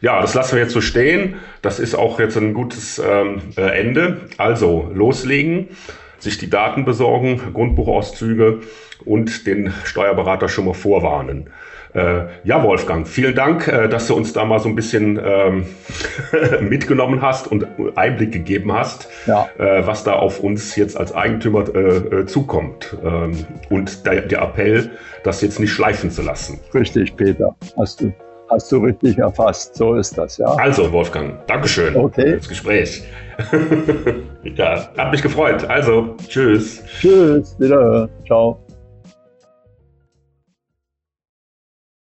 Ja, 0.00 0.20
das 0.20 0.34
lassen 0.34 0.56
wir 0.56 0.62
jetzt 0.62 0.72
so 0.72 0.80
stehen. 0.80 1.36
Das 1.62 1.80
ist 1.80 1.94
auch 1.94 2.20
jetzt 2.20 2.36
ein 2.36 2.54
gutes 2.54 2.98
ähm, 3.04 3.40
äh, 3.56 3.62
Ende. 3.80 4.28
Also 4.36 4.90
loslegen, 4.94 5.68
sich 6.18 6.38
die 6.38 6.50
Daten 6.50 6.84
besorgen, 6.84 7.40
Grundbuchauszüge 7.52 8.60
und 9.04 9.46
den 9.46 9.72
Steuerberater 9.84 10.48
schon 10.48 10.66
mal 10.66 10.74
vorwarnen. 10.74 11.50
Äh, 11.94 12.26
ja, 12.44 12.62
Wolfgang, 12.62 13.08
vielen 13.08 13.34
Dank, 13.34 13.66
äh, 13.66 13.88
dass 13.88 14.06
du 14.08 14.14
uns 14.14 14.32
da 14.32 14.44
mal 14.44 14.60
so 14.60 14.68
ein 14.68 14.74
bisschen 14.74 15.18
ähm, 15.24 15.66
mitgenommen 16.68 17.22
hast 17.22 17.48
und 17.48 17.66
Einblick 17.96 18.32
gegeben 18.32 18.72
hast, 18.72 19.08
ja. 19.26 19.48
äh, 19.58 19.86
was 19.86 20.04
da 20.04 20.12
auf 20.12 20.40
uns 20.40 20.76
jetzt 20.76 20.96
als 20.96 21.14
Eigentümer 21.14 21.64
äh, 21.74 21.96
äh, 21.96 22.26
zukommt. 22.26 22.96
Ähm, 23.02 23.46
und 23.70 24.04
der, 24.06 24.20
der, 24.20 24.42
Appell, 24.42 24.90
das 25.24 25.40
jetzt 25.40 25.60
nicht 25.60 25.72
schleifen 25.72 26.10
zu 26.10 26.22
lassen. 26.22 26.60
Richtig, 26.74 27.16
Peter. 27.16 27.56
Hast 27.76 28.02
du 28.02 28.12
Hast 28.48 28.72
du 28.72 28.78
richtig 28.78 29.18
erfasst. 29.18 29.76
So 29.76 29.94
ist 29.94 30.16
das, 30.16 30.38
ja. 30.38 30.46
Also, 30.46 30.90
Wolfgang, 30.90 31.46
Dankeschön 31.46 31.94
okay. 31.96 32.30
für 32.30 32.36
das 32.38 32.48
Gespräch. 32.48 33.02
ja, 34.56 34.88
hat 34.96 35.12
mich 35.12 35.22
gefreut. 35.22 35.64
Also, 35.64 36.16
tschüss. 36.28 36.82
Tschüss, 37.00 37.54
wiederhören. 37.58 38.08
Ciao. 38.26 38.58